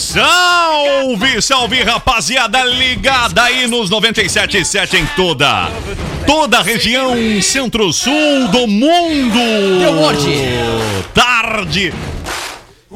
[0.00, 5.68] Salve, salve, rapaziada ligada aí nos 97.7 em toda,
[6.26, 9.38] toda a região centro-sul do mundo.
[11.12, 11.92] Tarde.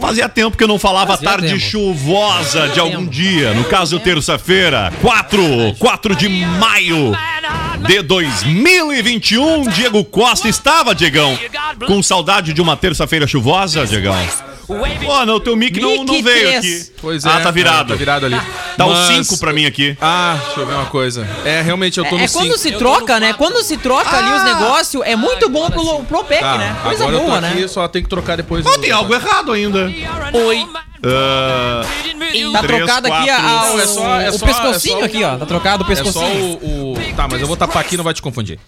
[0.01, 1.61] Fazia tempo que eu não falava Fazia tarde tempo.
[1.61, 3.53] chuvosa de algum dia.
[3.53, 5.39] No caso, terça-feira, 4,
[5.79, 7.13] 4 de maio
[7.87, 9.69] de 2021.
[9.71, 11.39] Diego Costa estava, Diegão,
[11.87, 14.17] com saudade de uma terça-feira chuvosa, Diegão?
[14.67, 16.87] Pô, não, o teu mic não, não veio aqui.
[17.03, 17.29] Pois é.
[17.29, 17.89] Ah, tá virado.
[17.89, 18.35] Tá virado ali.
[18.37, 19.95] O Mas- 5 pra mim aqui.
[20.01, 21.29] Ah, deixa eu ver uma coisa.
[21.45, 22.59] É, realmente eu tô É, no é quando 5.
[22.59, 23.35] se troca, né?
[23.35, 26.77] Quando se troca ali os negócios, é muito bom pro, pro OPEC, Tá, né?
[26.83, 27.69] Coisa agora eu boa, tô aqui, né?
[27.69, 28.65] só tem que trocar depois.
[28.65, 29.93] Mas o- tem algo errado ainda.
[30.33, 30.67] Oi.
[31.07, 31.83] Ah,
[32.53, 35.05] Tá Três, trocado aqui a, a- Não, é só- é o só- pescocinho é só-
[35.07, 35.37] aqui, ó.
[35.37, 36.59] Tá trocado o É só pescocinho.
[36.63, 38.59] o, o- Tá, mas eu vou tapar aqui, não vai te confundir.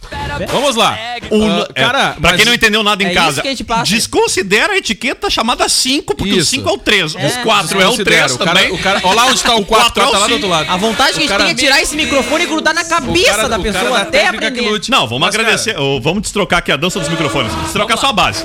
[0.53, 0.97] Vamos lá.
[1.31, 3.49] o- Ah, é, cara, pra mas- quem não entendeu nada em é casa, isso que
[3.49, 3.85] a gente passa.
[3.93, 6.51] desconsidera a etiqueta chamada 5, porque o Isso.
[6.51, 7.15] 5 é o 3.
[7.15, 8.17] O 4 é o Desconsidera.
[8.29, 8.73] 3 o cara, também.
[8.73, 10.49] o cara, Olha lá onde tá o 4, quatro é o tá lá do outro
[10.49, 10.71] lado.
[10.71, 12.83] A vontade que a O gente cara- tem é tirar esse microfone e grudar na
[12.83, 14.81] O cabeça cara- da o cara pessoa até aprender.
[14.91, 15.79] Não, vamos Mas, agradecer.
[15.79, 17.53] ô, vamos destrocar aqui a dança dos microfones.
[17.65, 18.45] Destrocar só a base.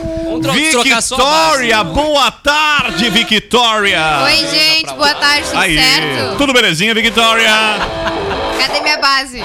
[0.53, 4.23] Victoria, boa tarde, Victoria.
[4.23, 6.37] Oi, gente, boa tarde, tudo certo?
[6.37, 7.51] tudo belezinha, Victoria?
[8.59, 9.43] Cadê minha base?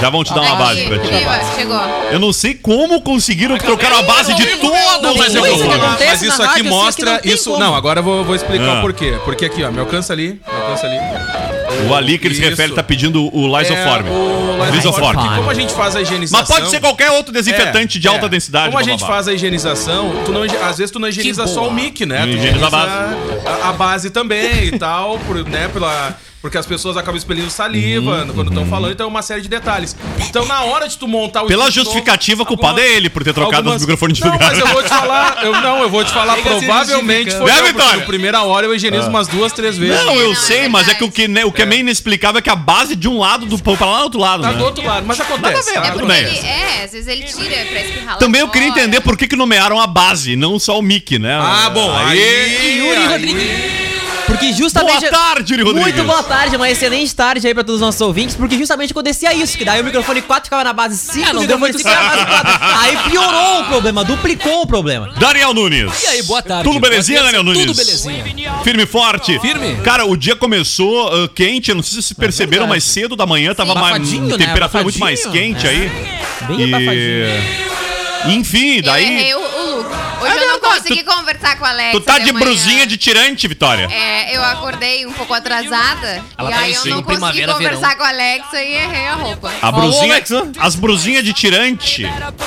[0.00, 1.08] Já vão te dar uma base pra ti.
[1.56, 1.80] chegou.
[2.10, 6.46] Eu não sei como conseguiram trocar a base de todos Não, os mas isso aqui
[6.56, 7.20] rádio, mostra.
[7.24, 8.78] isso, não, agora eu vou, vou explicar Ah.
[8.78, 9.18] o porquê.
[9.24, 10.40] Porque aqui, ó, me alcança ali.
[10.46, 10.98] Me alcança ali.
[11.88, 12.48] O ali que eles Isso.
[12.48, 14.06] referem tá pedindo o Lysoform.
[14.06, 15.16] É, o Lisoform.
[15.16, 15.36] Lisoform.
[15.36, 16.40] Como a gente faz a higienização.
[16.40, 18.28] Mas pode ser qualquer outro desinfetante É, de alta é.
[18.28, 18.66] densidade.
[18.66, 21.72] Como a gente faz a higienização, tu não, às vezes tu não higieniza só o
[21.72, 22.22] mic, né?
[22.22, 23.14] Tu Higieniza a
[23.66, 25.68] a, a base também e tal, por, né?
[25.72, 29.40] Pela, porque as pessoas acabam expelindo saliva Uhum, quando estão falando, então é uma série
[29.40, 29.96] de detalhes.
[30.28, 33.24] Então, na hora de tu montar o Pela justificativa, novo, culpado algumas- é ele por
[33.24, 34.50] ter trocado algumas- os microfones de Não, lugar.
[34.50, 37.56] mas eu vou te falar, eu, não, eu vou te falar, provavelmente foi Né, eu,
[37.64, 37.96] porque Vitória?
[38.00, 40.04] na primeira hora eu higienizo umas duas, três vezes.
[40.04, 41.80] Não, eu não, é sei, mas é que o que, né, o que é meio
[41.80, 44.52] inexplicável é que a base de um lado do pra lá do outro lado, Tá
[44.52, 44.58] né?
[44.58, 45.42] do outro lado, mas acontece.
[45.42, 45.86] Nada a ver, tá?
[45.88, 46.24] É tudo bem.
[46.24, 49.36] ele, é, às vezes ele tira pra espirrar Também eu queria entender por que, que
[49.36, 51.34] nomearam a base, não só o mic, né?
[51.40, 52.18] Ah, bom, aí...
[52.18, 53.87] E Yuri aí- Rodrigues.
[54.28, 55.00] Porque justamente.
[55.00, 55.82] Boa tarde, Rodrigues.
[55.82, 59.32] Muito boa tarde, uma excelente tarde aí pra todos os nossos ouvintes, porque justamente acontecia
[59.34, 62.24] isso, que daí o microfone 4 ficava na base 5, o microfone 5 ficava na
[62.24, 62.78] base 4.
[62.78, 65.10] Aí piorou o problema, duplicou o problema.
[65.18, 66.02] Daniel Nunes.
[66.02, 66.64] E aí, boa tarde.
[66.64, 67.66] Tudo belezinha, Daniel Nunes?
[67.66, 68.24] Tudo belezinha.
[68.62, 69.38] Firme e forte.
[69.40, 69.76] Firme.
[69.82, 72.84] Cara, o dia começou ah, quente, eu não sei se vocês perceberam, verdade.
[72.84, 74.46] mas cedo da manhã tava mais, Abafadinho, né?
[74.46, 75.90] temperatura muito mais quente aí.
[76.46, 77.68] Bem abafadinho.
[78.26, 79.04] Enfim, Eu daí...
[79.04, 79.47] errei o, o look.
[80.28, 81.92] Hoje É eu não verdade, consegui conversar com a Alex.
[81.92, 83.88] Tu tá de brusinha de tirante, Vitória.
[83.90, 86.22] É, eu acordei um pouco atrasada.
[86.36, 87.96] Ela e tá aí eu não consegui primavera, conversar verão.
[87.96, 89.50] com a Alexa e errei a roupa.
[89.62, 90.48] A brusinha, Alexa.
[90.58, 92.04] as brusinhas de tirante,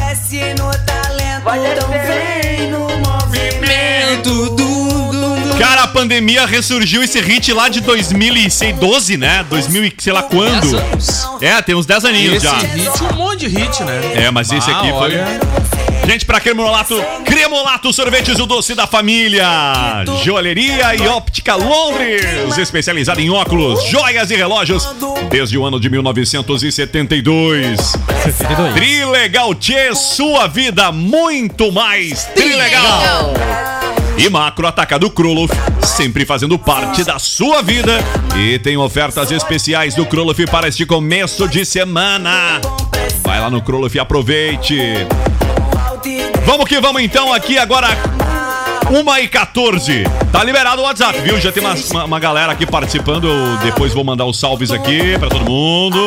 [5.88, 9.46] a pandemia ressurgiu esse hit lá de 2012, né?
[9.50, 10.78] 2000 e sei lá quando.
[11.42, 12.58] É, tem uns 10 aninhos Esse já.
[12.58, 14.02] hit, um monte de hit, né?
[14.26, 14.98] É, mas esse Ah, aqui foi.
[15.00, 15.26] olha.
[16.06, 19.46] Gente, pra Cremolato, Cremolato Sorvetes, o doce da família.
[20.24, 24.88] Joalheria e Óptica Londres, especializada em óculos, joias e relógios
[25.30, 27.94] desde o ano de 1972.
[28.74, 33.34] Trilegal Tchê, sua vida muito mais Trilegal.
[34.18, 35.54] E Macro Atacado Kroloff,
[35.84, 37.94] sempre fazendo parte da sua vida.
[38.36, 42.60] E tem ofertas especiais do Kroloff para este começo de semana.
[43.24, 44.78] Vai lá no Kroloff e aproveite.
[46.46, 47.88] Vamos que vamos então aqui agora.
[48.90, 50.04] 1 e 14.
[50.32, 51.40] Tá liberado o WhatsApp, viu?
[51.40, 53.28] Já tem uma, uma- uma galera aqui participando.
[53.28, 56.00] Eu depois vou mandar os salves aqui pra todo mundo.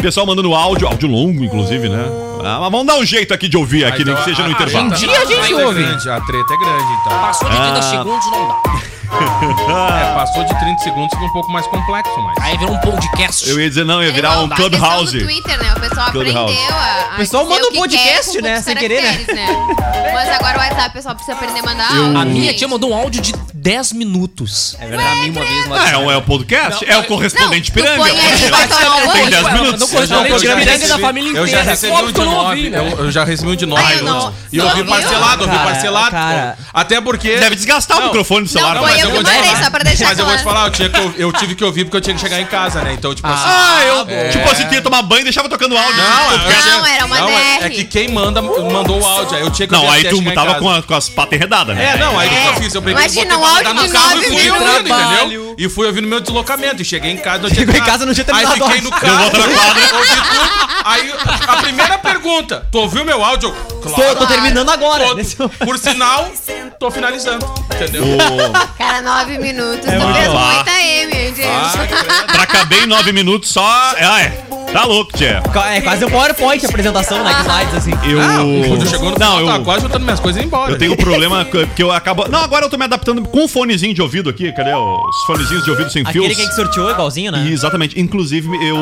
[0.00, 2.04] Pessoal mandando áudio, áudio longo, inclusive, né?
[2.44, 4.88] Ah, mas vamos dar um jeito aqui de ouvir aqui, nem que seja no intervalo.
[4.90, 5.82] treta- dia a gente treta é ouve.
[5.82, 7.20] grande, A treta é grande, então.
[7.20, 7.82] Passou de 30 Ah.
[7.82, 8.80] segundos, não dá.
[9.10, 12.36] É, passou de 30 segundos, fica um pouco mais complexo, mas.
[12.44, 13.48] Aí vira um podcast.
[13.48, 15.16] Eu ia dizer, não, ia virar não um dá clubhouse.
[15.18, 15.72] No Twitter, né?
[15.76, 16.52] O pessoal Clubhouse.
[16.54, 17.10] aprendeu a.
[17.10, 18.48] a O pessoal dizer manda o um que podcast, quer com né?
[18.50, 19.12] poucos Sem querer, né?
[19.12, 20.12] caracteres, né?
[20.14, 22.20] Mas agora o WhatsApp, o pessoal precisa aprender a mandar Eu- áudio.
[22.20, 24.76] A minha tia mandou um áudio de 10 minutos.
[24.80, 25.08] É verdade.
[25.10, 26.84] Pra mim uma vez no Ah, é, um, é o podcast?
[26.88, 28.02] é o correspondente Não, tu piranga.
[28.02, 29.30] põe aí, vai tomar um Tem banho.
[29.30, 29.80] 10 minutos.
[29.80, 31.70] Não já- correspondente eu já piranga recebi- da família Eu já inteira.
[31.70, 32.56] recebi Óbvio um que de eu não 9.
[32.58, 32.78] ouvi, né?
[32.78, 34.34] Eu, eu já recebi um de 9 Ah, eu não-.
[34.52, 34.94] E eu não ouvi ouviu?
[34.94, 36.10] parcelado, eu ouvi Cara, parcelado.
[36.10, 36.58] cara.
[36.72, 37.36] Até porque.
[37.36, 38.06] Deve desgastar o Não.
[38.08, 38.74] microfone do celular.
[38.74, 39.64] Não, mas foi eu eu vou que te mandei, falar.
[39.64, 40.56] só pra deixar Mas eu vou te claro.
[40.58, 42.46] falar, eu, tinha que eu, eu tive que ouvir porque eu tinha que chegar em
[42.46, 42.92] casa, né?
[42.92, 43.44] Então, tipo assim.
[43.46, 44.30] Ah, eu.
[44.30, 45.96] Tipo assim, tinha que tomar banho e deixava tocando áudio.
[45.96, 47.64] Não, eu Não, tinha- era uma não, é- DR.
[47.66, 49.36] É que quem manda mandou o áudio.
[49.36, 50.60] Aí eu tinha que Não, ouvir aí até tu chegar em tava casa.
[50.60, 51.92] com, a- com as patas enredadas, né?
[51.94, 52.48] É, não, aí o que É.
[52.48, 52.74] eu fiz?
[52.74, 54.62] Eu peguei Imagina, botei um pra áudio rodar de no carro nove e fui minutos.
[54.68, 55.16] ouvindo, Trabalho.
[55.26, 55.54] entendeu?
[55.58, 56.82] E fui ouvindo meu deslocamento.
[56.82, 58.92] E cheguei em casa, não tinha Chegou em casa, não tinha Aí terminado fiquei no
[58.92, 59.08] áudio.
[59.08, 60.70] carro, ouvi tudo.
[60.84, 61.12] Aí
[61.46, 63.50] a primeira pergunta, tu ouviu meu áudio?
[63.82, 65.06] Tô, tô terminando agora.
[65.06, 66.30] Tô- Nesse- por sinal,
[66.78, 67.46] tô finalizando.
[67.74, 68.04] Entendeu?
[68.76, 69.86] Cara, nove minutos.
[69.88, 72.26] É tu muito fez muita M, hein, gente?
[72.32, 73.64] Pra caber em nove minutos só.
[73.64, 74.44] Ah, é.
[74.72, 75.24] Tá louco, Tchê.
[75.26, 77.32] É quase um PowerPoint a apresentação, né?
[77.40, 77.90] Slides assim.
[78.08, 78.20] Eu.
[78.20, 78.36] Ah,
[78.68, 79.46] quando chegou no não, final, eu.
[79.46, 80.72] tá quase botando minhas coisas e embora.
[80.72, 82.28] Eu tenho um problema que que eu acabo.
[82.28, 84.52] Não, agora eu tô me adaptando com um fonezinho de ouvido aqui.
[84.52, 86.36] Cadê os fonezinhos de ouvido sem Aquele fios?
[86.36, 87.44] que a gente sorteou igualzinho, né?
[87.48, 88.00] E, exatamente.
[88.00, 88.78] Inclusive, eu.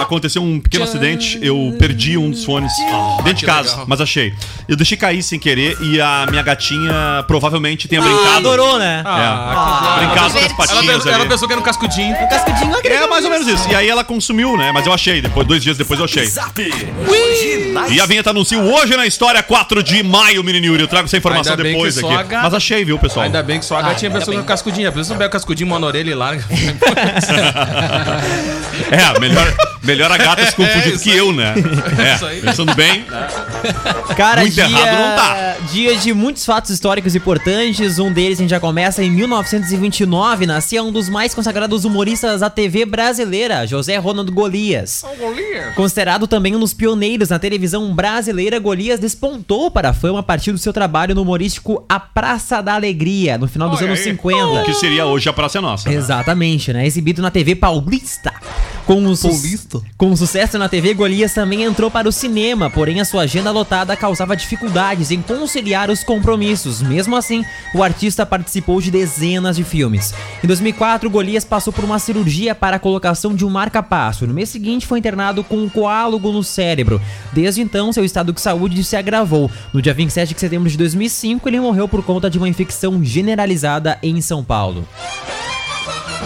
[0.00, 1.38] Aconteceu um pequeno acidente.
[1.42, 2.72] Eu perdi um dos fones
[3.18, 3.84] dentro de que casa, legal.
[3.88, 4.32] mas achei.
[4.66, 8.36] Eu deixei cair sem querer e a minha gatinha provavelmente tenha Ah, brincado.
[8.38, 9.02] adorou, né?
[9.04, 10.36] Ah, É, brincado com as.
[10.42, 11.28] Ela, patinhas ela ali.
[11.28, 12.14] pensou que era um cascudinho.
[12.16, 13.68] O cascudinho É mais ou menos isso.
[13.68, 14.72] E aí ela consumiu, né?
[14.72, 15.01] Mas eu achei.
[15.22, 16.28] Depois, dois dias depois eu achei.
[17.90, 20.82] E a vinheta anuncia hoje na história, 4 de maio, menino Yuri.
[20.82, 22.16] Eu trago essa informação Ainda bem depois que só aqui.
[22.16, 23.24] a gata- Mas achei, viu, pessoal?
[23.26, 24.88] Ainda bem que só a gatinha pensou no cascudinho.
[24.88, 26.44] A pessoa pega o cascudinho, mão na orelha e larga.
[28.90, 31.16] É, melhor, melhor a gata se confundir É, do isso que aí.
[31.18, 31.54] eu, né?
[32.14, 32.38] Isso aí.
[32.38, 33.04] É, pensando bem.
[34.16, 35.56] Cara, Muito dia, errado não tá.
[35.72, 37.98] dia de muitos fatos históricos importantes.
[37.98, 40.46] Um deles a gente já começa em 1929.
[40.46, 44.91] Nascia um dos mais consagrados humoristas da TV brasileira, José Ronaldo Golias.
[45.74, 50.52] Considerado também um dos pioneiros na televisão brasileira, Golias despontou para a fama a partir
[50.52, 54.04] do seu trabalho no humorístico A Praça da Alegria, no final dos Olha anos aí.
[54.04, 54.44] 50.
[54.44, 55.88] O que seria hoje a Praça é Nossa.
[55.88, 55.94] né?
[55.94, 56.86] Exatamente, né?
[56.86, 58.32] Exibido na TV Paulista.
[58.86, 59.30] Com o, su
[59.96, 63.96] com sucesso na TV, Golias também entrou para o cinema, porém a sua agenda lotada
[63.96, 66.82] causava dificuldades em conciliar os compromissos.
[66.82, 70.12] Mesmo assim, o artista participou de dezenas de filmes.
[70.42, 74.26] Em 2004, Golias passou por uma cirurgia para a colocação de um marca-passo.
[74.26, 77.00] No mês seguinte, foi internado com um coágulo no cérebro.
[77.32, 79.48] Desde então, seu estado de saúde se agravou.
[79.72, 83.96] No dia 27 de setembro de 2005, ele morreu por conta de uma infecção generalizada
[84.02, 84.86] em São Paulo.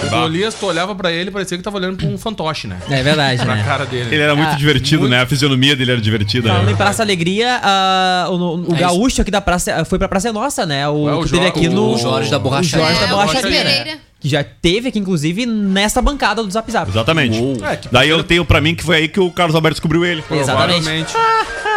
[0.04, 2.78] O Golias, tu olhava pra ele, parecia que tava olhando pra um fantoche, né?
[2.90, 3.64] É verdade, Na né?
[3.64, 4.14] cara dele.
[4.14, 5.22] Ele era muito Ah, divertido, né?
[5.22, 6.48] A fisionomia dele era divertida.
[6.48, 6.72] Falando né?
[6.72, 10.32] em Praça Alegria, ah, o, o É gaúcho aqui da Praça foi pra Praça é
[10.32, 10.86] Nossa, né?
[10.88, 11.96] O, Ué, o que teve aqui o no.
[11.98, 12.84] Jorge da Borracharia.
[12.84, 13.64] o Jorge da É, o Borracharia.
[13.64, 13.98] Né?
[14.20, 16.90] Que já teve aqui, inclusive, nessa bancada do Zap Zap.
[16.90, 17.38] Exatamente.
[17.64, 20.04] É, que Daí eu tenho pra mim que foi aí que o Carlos Alberto descobriu
[20.04, 20.22] ele.
[20.30, 20.82] Exatamente.
[20.82, 21.12] Provavelmente.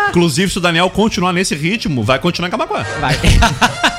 [0.09, 2.83] Inclusive, se o Daniel continuar nesse ritmo, vai continuar em Camacuã.
[2.99, 3.15] Vai.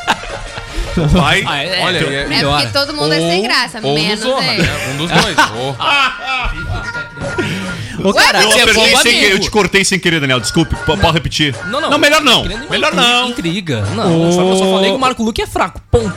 [1.08, 1.44] Vai.
[1.46, 2.60] Ah, é, Olha, então- é- É melhor.
[2.60, 4.58] porque todo mundo é sem graça, ou menos né?
[4.92, 5.36] Um dos dois.
[8.02, 10.40] Ô, cara, Eu é apertei sem eu te cortei sem querer, Daniel.
[10.40, 11.54] Desculpe, pode repetir.
[11.66, 11.90] Não, não.
[11.90, 12.44] Não, melhor não.
[12.70, 13.28] Melhor não.
[13.28, 13.82] Intriga.
[13.94, 15.80] Não, só, eu só falei que o Marco Luque é fraco.
[15.90, 16.14] Ponto.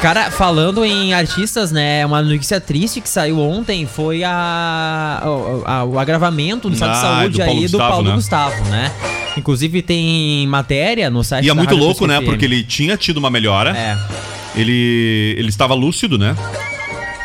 [0.00, 2.06] cara, falando em artistas, né?
[2.06, 6.98] Uma notícia triste que saiu ontem foi a, o- a- o agravamento do estado de
[6.98, 8.14] Ah, saúde do aí do Gustavo, Paulo né?
[8.14, 8.92] Gustavo, né?
[9.38, 12.20] Inclusive tem matéria no site E é muito Rádio louco, né?
[12.20, 13.76] Porque ele tinha tido uma melhora.
[13.76, 13.96] É.
[14.54, 16.34] Ele, ele estava lúcido, né?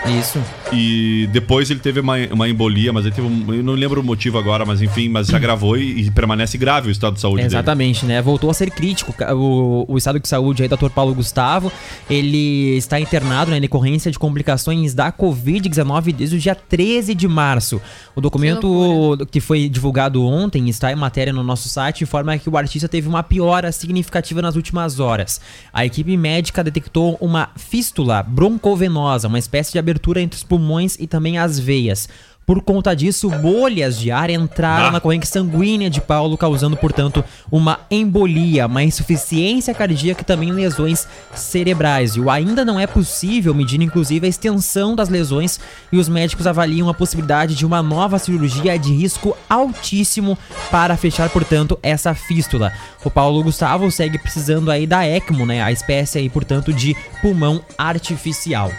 [0.05, 0.43] Isso.
[0.71, 4.03] E depois ele teve uma, uma embolia, mas ele teve um, Eu não lembro o
[4.03, 7.37] motivo agora, mas enfim, mas se agravou e, e permanece grave o estado de saúde
[7.37, 7.47] dele.
[7.47, 8.21] Exatamente, né?
[8.21, 9.13] Voltou a ser crítico.
[9.33, 10.89] O, o estado de saúde aí do Dr.
[10.89, 11.71] Paulo Gustavo,
[12.09, 17.27] ele está internado né, em decorrência de complicações da Covid-19 desde o dia 13 de
[17.27, 17.81] março.
[18.15, 22.57] O documento que foi divulgado ontem, está em matéria no nosso site, informa que o
[22.57, 25.39] artista teve uma piora significativa nas últimas horas.
[25.71, 31.07] A equipe médica detectou uma fístula broncovenosa, uma espécie de abertura entre os pulmões e
[31.07, 32.07] também as veias.
[32.45, 34.91] Por conta disso, bolhas de ar entraram Ah.
[34.91, 41.07] na corrente sanguínea de Paulo, causando, portanto, uma embolia, uma insuficiência cardíaca e também lesões
[41.33, 42.17] cerebrais.
[42.17, 45.57] E o ainda não é possível medir, inclusive, a extensão das lesões
[45.89, 50.37] e os médicos avaliam a possibilidade de uma nova cirurgia de risco altíssimo
[50.69, 52.73] para fechar, portanto, essa fístula.
[53.05, 55.61] O Paulo Gustavo segue precisando aí da ECMO, né?
[55.63, 58.69] A espécie aí, portanto, de pulmão artificial.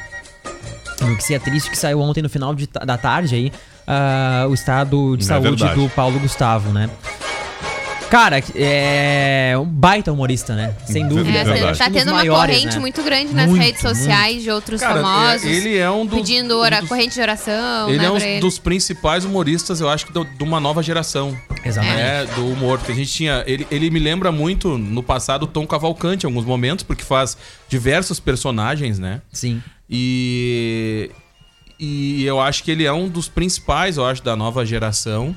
[1.02, 3.52] O que se é triste que saiu ontem no final de da tarde aí
[3.86, 5.74] ah, o estado de É saúde verdade.
[5.80, 6.88] do Paulo Gustavo, né?
[8.10, 10.72] Cara, é um baita humorista, né?
[10.86, 11.36] Sem dúvida.
[11.36, 11.78] É, verdade.
[11.78, 12.80] tá tendo uma maiores, corrente né?
[12.80, 15.44] muito grande nas Muito, redes sociais de outros Cara, famosos.
[15.44, 18.16] é- ele é um do- Pedindo um dos- corrente de oração, Ele né, é um
[18.16, 18.40] ele.
[18.40, 21.36] dos principais humoristas, eu acho que do- de uma nova geração.
[21.64, 22.00] Exatamente.
[22.00, 22.78] É, do humor.
[22.78, 23.42] Porque a gente tinha.
[23.48, 27.36] Ele, ele me lembra muito, no passado, o Tom Cavalcante, em alguns momentos, porque faz
[27.68, 29.22] diversos personagens, né?
[29.32, 29.60] Sim.
[29.88, 31.10] E.
[31.78, 35.36] E eu acho que ele é um dos principais, eu acho, da nova geração.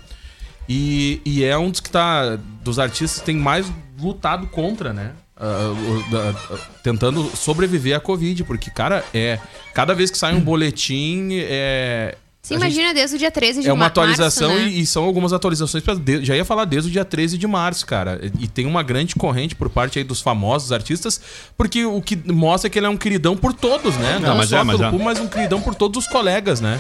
[0.70, 2.38] E, e é um dos que tá.
[2.64, 5.14] Dos artistas que tem mais lutado contra, né?
[5.40, 9.40] O- da- ah, tentando sobreviver à Covid, porque, cara, é.
[9.74, 12.18] Cada vez que sai um boletim, é.
[12.48, 14.70] Você a gente- imagina desde o dia 13 de é uma ma- atualização março, né?
[14.72, 15.84] e, e são algumas atualizações.
[15.84, 18.20] pra de- já ia falar desde o dia 13 de março, cara.
[18.40, 21.20] E, e tem uma grande corrente por parte aí dos famosos artistas,
[21.58, 24.20] porque o que mostra é que ele é um queridão por todos, né?
[24.22, 25.04] Não, mas só é, mas pelo é.
[25.04, 26.80] mas um queridão por todos os colegas, né?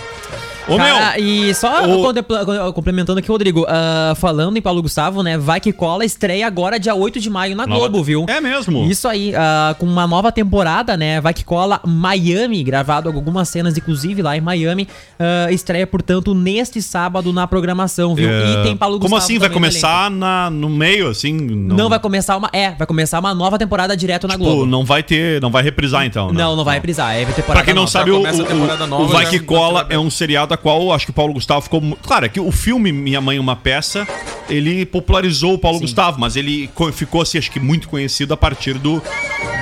[0.69, 1.23] Ô, Cara, meu!
[1.25, 5.37] e só o- complementando aqui, Rodrigo, ah, falando em Paulo Gustavo, né?
[5.37, 8.25] Vai que cola estreia agora dia 8 de maio na Nova- Globo, viu?
[8.27, 8.83] É mesmo?
[8.85, 11.21] Isso aí, ah, com uma nova temporada, né?
[11.21, 14.87] Vai que cola Miami, gravado algumas cenas, inclusive, lá em Miami.
[15.19, 18.29] ah, estreia, portanto, neste sábado na programação, viu?
[18.29, 19.37] É, E tem Paulo Como Gustavo assim?
[19.39, 21.33] Vai começar na, no meio, assim?
[21.33, 21.89] Não...
[21.89, 22.49] vai começar uma.
[22.53, 24.65] É, vai começar uma nova temporada direto na Tipo, Globo.
[24.65, 25.41] não vai ter.
[25.41, 26.31] Não vai reprisar, então.
[26.31, 26.41] né?
[26.41, 27.15] Não, não vai reprisar.
[27.15, 27.91] É temporada Pra quem não nova.
[27.91, 30.93] sabe, o, começa a o- nova, o Vai Que Cola é um seriado a qual
[30.93, 31.81] acho que o Paulo Gustavo ficou.
[32.03, 34.07] Claro, é que o filme Minha Mãe Uma Peça,
[34.49, 38.37] ele popularizou o Paulo Gustavo, mas ele co- ficou, assim, acho que muito conhecido a
[38.37, 39.01] partir do,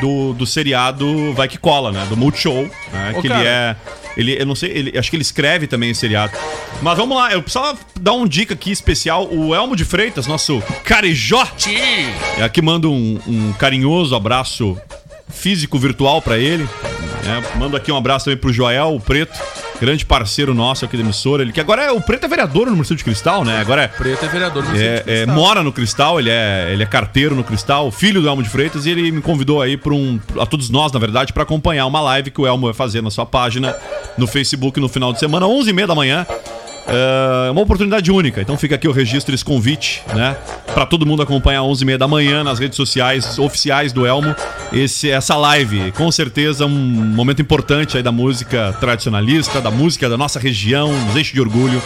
[0.02, 2.06] do, do seriado Vai Que Cola, né?
[2.10, 3.14] Do Multishow, né?
[3.16, 3.48] Ô, que ele cara.
[3.48, 3.76] é.
[4.18, 6.34] Ele, eu não sei, ele, acho que ele escreve também esse seriado.
[6.82, 9.28] Mas vamos lá, eu precisava dar uma dica aqui especial.
[9.32, 11.46] O Elmo de Freitas, nosso carijó,
[12.38, 14.78] é aqui manda um, um carinhoso abraço
[15.30, 16.64] físico virtual pra ele.
[17.24, 17.44] né?
[17.58, 19.38] Mando aqui um abraço também pro Joel, o Preto,
[19.80, 21.42] grande parceiro nosso aqui da emissora.
[21.44, 23.60] Ele que agora é o Preto é vereador no Município de Cristal, né?
[23.60, 25.36] Agora é Preto é vereador do é, Município de é, Cristal.
[25.36, 28.86] mora no Cristal, ele é, ele é carteiro no Cristal, filho do Elmo de Freitas,
[28.86, 30.20] e ele me convidou aí para um.
[30.40, 33.12] a todos nós, na verdade, para acompanhar uma live que o Elmo vai fazer na
[33.12, 33.76] sua página
[34.18, 36.26] no Facebook no final de semana, 11h30 da manhã.
[36.88, 40.38] É uma oportunidade única, então fica aqui o registro, esse convite, né?
[40.74, 44.36] Pra todo mundo acompanhar 11h30 da manhã nas redes sociais oficiais do Elmo.
[44.72, 50.16] Esse, essa live, com certeza, um momento importante aí da música tradicionalista, da música da
[50.18, 51.82] nossa região, nos enche de orgulho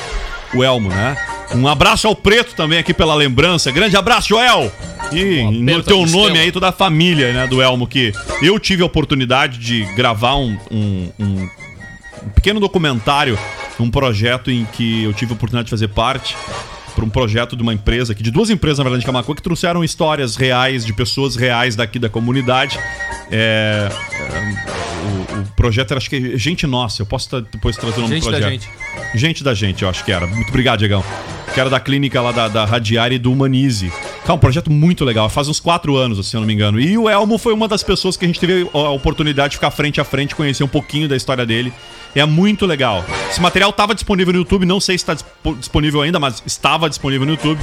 [0.53, 1.15] o Elmo, né?
[1.55, 3.71] Um abraço ao Preto também aqui pela lembrança.
[3.71, 4.71] Grande abraço, Joel!
[5.13, 6.39] E Um no teu nome Estela.
[6.39, 10.57] aí, toda a família, né, do Elmo, que eu tive a oportunidade de gravar um-
[10.69, 11.49] um- um
[12.35, 13.37] pequeno documentário,
[13.83, 16.35] um projeto em que eu tive a oportunidade de fazer parte.
[16.95, 19.41] Para um projeto de uma empresa aqui, de duas empresas, na verdade, de Camacuã, que
[19.41, 22.77] trouxeram histórias reais de pessoas reais daqui da comunidade.
[23.31, 27.01] É, é, o, o projeto era, acho que Gente Nossa.
[27.01, 28.61] Eu posso depois trazer o nome Gente do da projeto.
[28.61, 29.17] gente.
[29.17, 30.27] Gente da gente, eu acho que era.
[30.27, 31.03] Muito obrigado, Diegão.
[31.53, 33.93] Que era da clínica lá da, da Radiária e do Humanize.
[34.21, 35.29] Cara, um projeto muito legal.
[35.29, 36.79] Faz uns quatro anos, se eu não me engano.
[36.81, 39.71] E o Elmo foi uma das pessoas que a gente teve a oportunidade de ficar
[39.71, 41.71] frente a frente, conhecer um pouquinho da história dele.
[42.15, 43.05] É muito legal.
[43.29, 45.25] Esse material estava disponível no YouTube, não sei se está
[45.57, 47.61] disponível ainda, mas estava disponível no YouTube.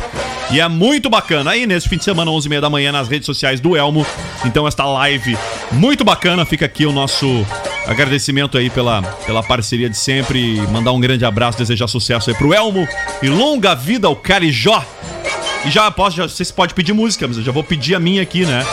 [0.50, 1.50] E é muito bacana.
[1.50, 4.06] Aí, nesse fim de semana, 11h30 da manhã, nas redes sociais do Elmo.
[4.44, 5.36] Então, esta live
[5.72, 6.44] muito bacana.
[6.44, 7.44] Fica aqui o nosso
[7.86, 10.60] agradecimento aí pela, pela parceria de sempre.
[10.68, 12.86] Mandar um grande abraço, desejar sucesso aí pro Elmo.
[13.20, 14.84] E longa vida ao Carijó.
[15.64, 18.22] E já posso, já, vocês podem pedir música, mas eu já vou pedir a minha
[18.22, 18.64] aqui, né?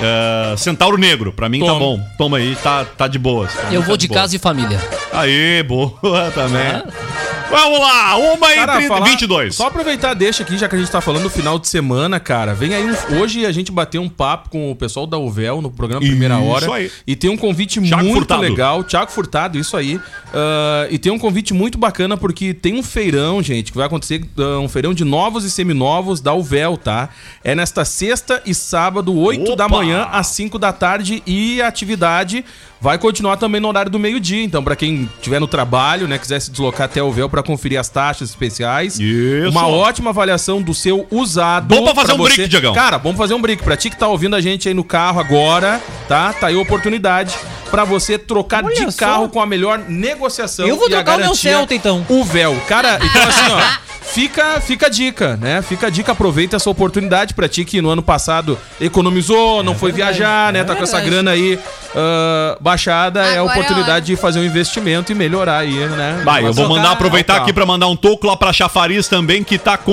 [0.00, 1.78] É, Centauro Negro, pra mim tá Toma.
[1.78, 2.00] bom.
[2.16, 3.52] Toma aí, tá, tá de boas.
[3.70, 4.20] Eu tá vou de boas.
[4.20, 4.80] casa e família.
[5.12, 7.07] Aê, boa também.
[7.50, 9.54] Vamos lá, uma e Cara, 30, falar- 22.
[9.54, 12.54] Só aproveitar, deixa aqui, já que a gente tá falando do final de semana, cara.
[12.54, 15.70] Vem aí, um- hoje a gente bateu um papo com o pessoal da Uvel no
[15.70, 16.74] programa Primeira Isso Hora.
[16.74, 16.90] aí.
[17.06, 18.42] E tem um convite Thiago muito Furtado.
[18.42, 18.84] legal.
[18.84, 19.98] Thiago Furtado, isso aí.
[20.34, 24.22] Ah, e tem um convite muito bacana porque tem um feirão, gente, que vai acontecer,
[24.38, 27.08] ah, um feirão de novos e seminovos da Uvel, tá?
[27.42, 29.76] É nesta sexta e sábado, 8 da Opa!
[29.76, 32.44] manhã às 5 da tarde e a atividade
[32.80, 34.44] vai continuar também no horário do meio-dia.
[34.44, 37.78] Então, pra quem estiver no trabalho, né, quiser se deslocar até o véu pra conferir
[37.78, 39.48] as taxas especiais, Isso.
[39.50, 41.66] uma ótima avaliação do seu usado.
[41.74, 42.74] Bom pra fazer um brick, Diegão.
[42.74, 43.62] Cara, vamos fazer um brick.
[43.62, 46.32] Pra ti que tá ouvindo a gente aí no carro agora, tá?
[46.32, 47.34] Tá aí a oportunidade
[47.70, 48.98] pra você trocar Olha de só.
[48.98, 50.66] carro com a melhor negociação.
[50.66, 52.04] Eu vou e a trocar o meu Celta, então.
[52.08, 52.56] O véu.
[52.66, 53.88] Cara, então assim, ó.
[54.08, 55.60] Fica, fica a dica, né?
[55.60, 59.92] Fica a dica, aproveita essa oportunidade pra ti que no ano passado economizou, não foi
[59.92, 60.60] viajar, né?
[60.60, 61.10] é Tá com essa verdade.
[61.10, 61.58] grana aí
[61.94, 66.22] ah, baixada, é a Agora é oportunidade de fazer um investimento e melhorar aí, né?
[66.24, 67.44] Vai, eu vou mandar aproveitar o carro.
[67.44, 69.92] aqui pra mandar um toco lá pra Chafariz também, que tá com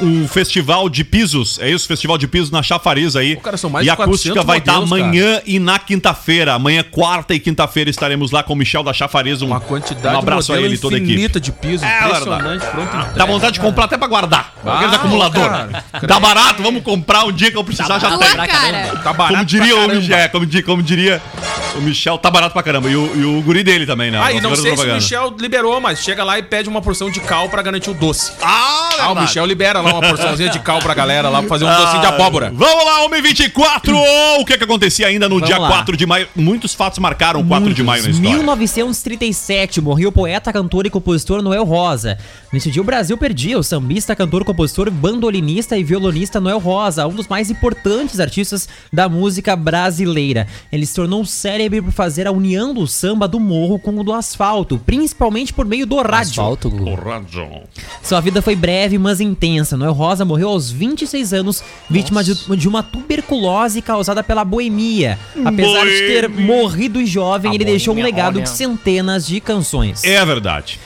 [0.00, 1.58] um festival de pisos.
[1.58, 3.36] É isso, festival de pisos na Chafariz aí.
[3.36, 5.78] Pô, cara, são mais e de a acústica 400 vai estar modelos, amanhã e na
[5.78, 6.54] quinta-feira.
[6.54, 9.42] Amanhã, quarta e quinta-feira, estaremos lá com o Michel da Chafariz.
[9.42, 11.40] Um, Uma quantidade um abraço a ele toda a equipe.
[11.40, 13.14] de piso, É, impressionante, pronto.
[13.16, 14.52] Dá vontade de comprar até pra guardar.
[14.64, 15.48] Ah, Aqueles acumulador.
[15.48, 15.84] cara.
[16.06, 18.36] Tá barato, vamos comprar um dia que eu precisar, já Tua tem.
[18.36, 18.96] cara.
[19.02, 20.00] Tá barato Como diria pra o caramba.
[20.00, 21.22] Michel, como, di- como diria
[21.76, 22.88] o Michel, tá barato pra caramba.
[22.90, 24.20] E o, e o guri dele também, né?
[24.22, 24.94] Ah, e não sei se o.
[24.94, 28.32] Michel liberou, mas chega lá e pede uma porção de cal pra garantir o doce.
[28.40, 29.20] Ah, Ah, o.
[29.20, 32.06] Michel libera lá uma porçãozinha de cal pra galera lá pra fazer um docinho de
[32.06, 32.50] Ah, abóbora.
[32.54, 33.94] Vamos lá, homem 24!
[34.40, 35.68] o que que acontecia ainda no Vamos dia lá.
[35.68, 36.26] 4 de maio?
[36.34, 38.30] Muitos fatos marcaram o 4 de maio na história.
[38.38, 42.16] 1937, morreu o poeta, cantor e compositor Noel Rosa.
[42.50, 47.12] Nesse dia, o Brasil perdia o sambista, cantor, compositor, bandolinista e violonista Noel Rosa, um
[47.12, 50.46] dos mais importantes artistas da música brasileira.
[50.72, 54.14] Ele se tornou célebre por fazer a união do samba do morro com o do
[54.14, 56.06] asfalto, principalmente por meio do rádio.
[56.46, 56.90] Asfalto, Gu.
[56.90, 57.48] O rádio.
[58.02, 59.76] Sua vida foi breve, mas intensa.
[59.76, 65.18] Noel Rosa morreu aos 26 anos, vítima de, de uma tuberculose causada pela boemia.
[65.44, 66.46] Apesar de ter Boemia.
[66.46, 68.44] morrido jovem, A ele deixou um boemia, legado olha.
[68.44, 70.04] de centenas de canções.
[70.04, 70.78] É verdade.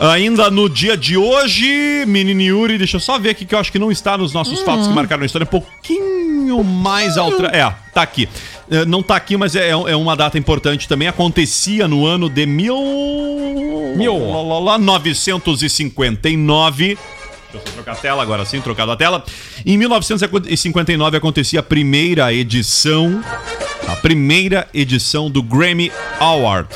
[0.00, 3.70] Ainda no dia de hoje, menino Yuri, deixa eu só ver aqui que eu acho
[3.70, 5.44] que não está nos nossos fatos que marcaram a história.
[5.44, 7.48] Um pouquinho mais altra.
[7.56, 8.28] É, tá aqui.
[8.70, 11.08] É, Não tá aqui, mas é, é uma data importante também.
[11.08, 12.76] Acontecia no ano de mil...
[13.96, 14.18] Mil.
[14.18, 16.86] Lá, lá, lá, 959.
[16.86, 16.98] Deixa
[17.54, 19.24] eu só trocar a tela agora sim, trocado a tela.
[19.64, 23.22] Em 1959 acontecia a primeira edição,
[23.86, 26.68] a primeira edição do Grammy Award.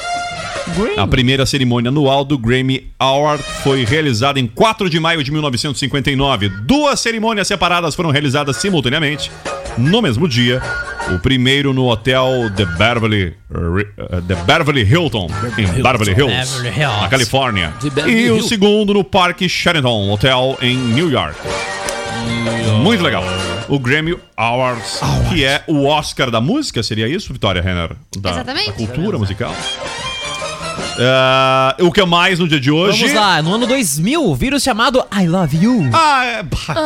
[0.96, 6.48] A primeira cerimônia anual do Grammy Award foi realizada em 4 de maio de 1959.
[6.48, 9.30] Duas cerimônias separadas foram realizadas simultaneamente
[9.76, 10.60] no mesmo dia.
[11.14, 16.62] O primeiro no hotel The Beverly, uh, The Beverly Hilton, em Beverly Hills,
[17.00, 17.72] na Califórnia.
[18.06, 21.38] E o segundo no Parque Sheraton Hotel em New York.
[22.82, 23.24] Muito legal.
[23.68, 27.90] O Grammy Awards, que é o Oscar da música, seria isso, Vitória Renner?
[28.18, 28.70] Da, Exatamente.
[28.70, 29.54] Da cultura musical.
[30.98, 32.98] Ah, o que mais no dia de hoje?
[33.00, 36.44] Vamos lá, no ano 2000, o vírus chamado I Love You Ah, é...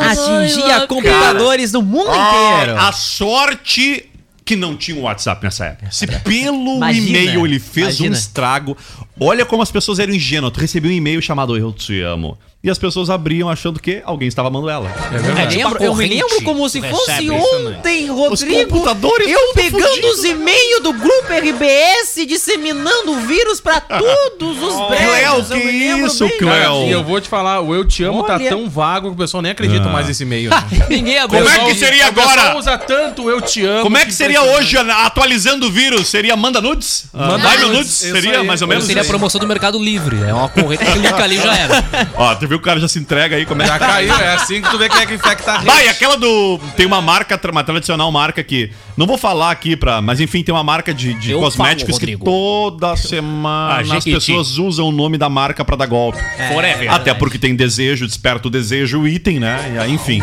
[0.09, 2.77] atingia computadores no mundo inteiro.
[2.77, 4.09] Ah, a sorte
[4.45, 5.87] que não tinha o WhatsApp nessa época.
[5.91, 8.15] Se pelo Imagina, e-mail ele fez um imagina.
[8.15, 8.77] estrago.
[9.23, 10.51] Olha como as pessoas eram ingênuas.
[10.53, 12.37] Tu recebeu um e-mail chamado Eu Te Amo.
[12.63, 14.89] E as pessoas abriam achando que alguém estava amando ela.
[15.11, 15.57] É Eu, verdade.
[15.57, 18.69] lembro, eu lembro como se fosse ontem, Rodrigo.
[18.69, 24.87] computadores eu pegando os e-mails do grupo RBS, disseminando o vírus pra todos os Cleo,
[24.87, 25.47] prédios.
[25.47, 26.29] que eu me lembro isso.
[26.37, 26.87] Cleo?
[26.87, 28.47] E eu vou te falar, o Eu Te Amo tá Olha.
[28.49, 30.49] tão vago que o pessoal nem acredita mais nesse e-mail.
[30.49, 30.63] né?
[30.89, 31.43] Ninguém abriu.
[31.43, 32.57] Como é que seria agora?
[32.57, 33.83] usa tanto Eu Te Amo.
[33.83, 36.07] Como é que seria hoje atualizando o vírus?
[36.07, 37.07] Seria manda nudes?
[37.13, 38.47] Manda Vai meu nudes, Seria aí.
[38.47, 38.85] mais ou menos?
[38.85, 39.03] Seria?
[39.13, 40.23] Promoção do Mercado Livre.
[40.23, 41.83] É uma corrente que clica ali já era.
[42.17, 44.33] Ó, tu viu que o cara já se entrega aí, como é Já caiu, é
[44.33, 45.67] assim que tu vê quem é que infecta a rede.
[45.67, 46.59] Vai, aquela do.
[46.75, 48.71] Tem uma marca, uma tradicional marca que.
[48.95, 50.01] Não vou falar aqui pra.
[50.01, 54.57] Mas enfim, tem uma marca de, de Eu cosméticos falo, que toda semana as pessoas
[54.57, 56.19] usam o nome da marca pra dar golpe.
[56.51, 56.91] Forever.
[56.91, 59.73] Até porque tem desejo, desperta o desejo, o item, né?
[59.75, 60.21] E aí, enfim.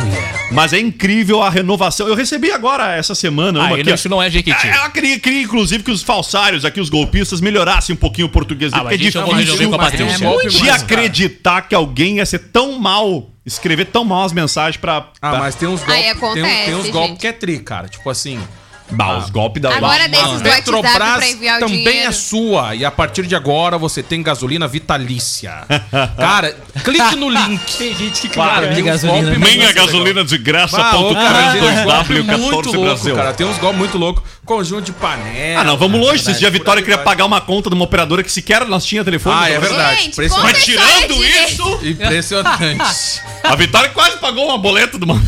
[0.53, 2.07] Mas é incrível a renovação.
[2.09, 3.93] Eu recebi agora, essa semana, uma Ah, aqui.
[3.93, 4.67] isso não é Jequiti.
[4.67, 8.31] Ah, Ela queria, queria, inclusive, que os falsários aqui, os golpistas, melhorassem um pouquinho o
[8.31, 8.73] português.
[8.73, 10.19] Ah, é eu vou difícil Patrícia.
[10.27, 15.11] golpe de acreditar que alguém ia ser tão mal, escrever tão mal as mensagens pra.
[15.21, 16.05] Ah, pra- mas tem uns golpes.
[16.35, 17.89] Tem, tem uns golpes que é tri, cara.
[17.89, 18.41] Tipo assim.
[18.93, 22.09] Bah, os golpes da Agora A desses do WhatsApp Petrobras pra enviar o também dinheiro.
[22.09, 22.75] é sua.
[22.75, 25.65] E a partir de agora você tem gasolina vitalícia.
[26.17, 27.61] Cara, clique no link.
[27.79, 29.23] Tem gente que Cara, de tem uns gasolina.
[29.35, 30.77] golpes Minha muito gasolina de graça.
[30.77, 30.91] legal.
[30.91, 33.17] Ah, ponto cara, tem uns 42W golpes 14 muito louco, Brasil.
[33.17, 33.33] cara.
[33.33, 34.23] Tem uns golpes muito loucos.
[34.45, 35.61] Conjunto de panela.
[35.61, 36.17] Ah, não, vamos longe.
[36.17, 39.05] Esses dias a Vitória queria pagar uma conta de uma operadora que sequer nós tinha
[39.05, 39.37] telefone.
[39.39, 39.97] Ah, é Então, verdade.
[40.03, 40.53] Gente, Impressionante.
[40.53, 41.53] conta Mas história tirando direito.
[41.53, 43.23] isso, Impressionante.
[43.45, 45.21] a Vitória quase pagou uma boleta de uma.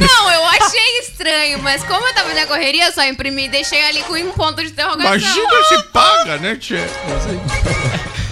[0.00, 3.82] Não, eu achei estranho, mas como eu tava na correria, eu só imprimi e deixei
[3.84, 5.14] ali com um ponto de interrogação.
[5.16, 6.78] Imagina se paga, né, Tchê?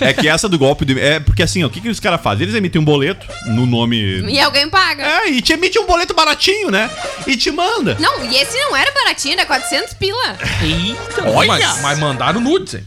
[0.00, 0.84] É que essa do golpe.
[0.84, 2.42] de- É porque assim, ó, o que, que os caras fazem?
[2.44, 3.96] Eles emitem um boleto no nome.
[4.28, 5.02] E alguém paga.
[5.06, 6.90] É, e te emite um boleto baratinho, né?
[7.26, 7.96] E te manda.
[8.00, 10.36] Não, e esse não era baratinho, era 400 pila.
[11.34, 11.46] Olha!
[11.68, 12.84] Mas, mas mandaram nudes, hein?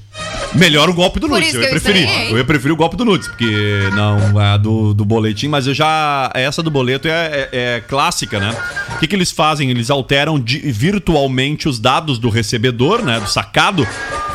[0.58, 1.54] Melhor o golpe do Nudes.
[1.54, 2.10] Eu ia eu preferir.
[2.32, 5.74] Eu ia preferir o golpe do Nudes, porque não, a do, do boletim, mas eu
[5.74, 6.32] já.
[6.34, 8.56] Essa do boleto é, é- é clássica, né?
[8.96, 9.70] O que, que eles fazem?
[9.70, 13.20] Eles alteram di- virtualmente os dados do recebedor, né?
[13.20, 13.88] Do sacado.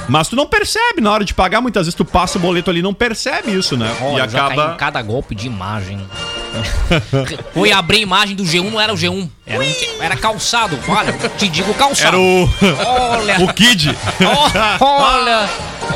[0.09, 2.81] Mas tu não percebe na hora de pagar, muitas vezes tu passa o boleto ali
[2.81, 3.95] e não percebe isso, né?
[4.01, 4.73] Olha, e acaba.
[4.75, 5.99] em cada golpe de imagem.
[7.55, 9.29] Fui abrir a imagem do G1, não era o G1.
[9.47, 10.79] Era, um era calçado.
[10.89, 12.09] Olha, te digo calçado.
[12.09, 12.49] Era o.
[12.85, 13.97] Olha, o Kid.
[14.81, 15.49] olha.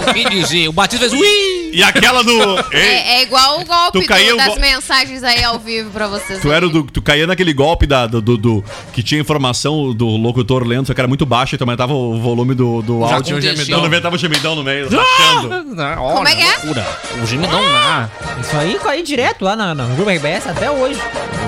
[0.08, 0.68] O que dizer?
[0.68, 1.56] O Batista fez ui.
[1.72, 2.32] E aquela do.
[2.72, 5.90] Ei, É, é igual o golpe Tu caiu do- das go- mensagens aí ao vivo
[5.90, 6.40] pra vocês.
[6.40, 10.06] Tu era do, tu caía naquele golpe da, do, do- do- que tinha informação do
[10.06, 13.16] locutor lendo, só que era muito baixo e também tava o volume do, do Já
[13.16, 13.36] áudio.
[13.38, 13.78] aconteceu.
[13.78, 15.48] Quando vem tava o gemidão no meio, rachando.
[15.96, 16.56] Como é que é?
[16.56, 16.86] Loucura.
[17.22, 18.10] O gemidão lá.
[18.40, 21.00] Isso aí caiu direto lá na, na Grupo RBS até hoje.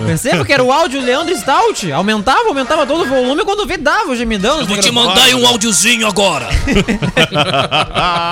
[0.07, 1.91] Perceba que era o áudio Leandro Stout.
[1.91, 4.61] Aumentava, aumentava todo o volume quando vê dava o gemidão.
[4.61, 6.47] Eu vou te mandar aí um áudiozinho agora.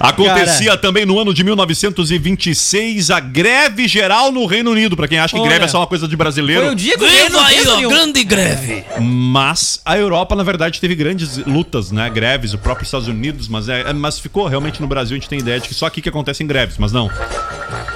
[0.00, 5.34] Acontecia também no ano de 1926 a greve geral no Reino Unido, pra quem acha
[5.34, 5.48] que Olha.
[5.50, 6.62] greve é só uma coisa de brasileiro.
[6.62, 7.06] Foi o dia que o
[7.40, 7.88] aí, ó, nenhum.
[7.90, 8.84] grande greve.
[9.00, 12.08] Mas a Europa, na verdade, teve grandes lutas, né?
[12.10, 15.28] Greves, o próprio Estados Unidos, mas, é, é- mas ficou realmente no Brasil, a gente
[15.28, 17.10] tem ideia de que só aqui que acontecem greves, mas não.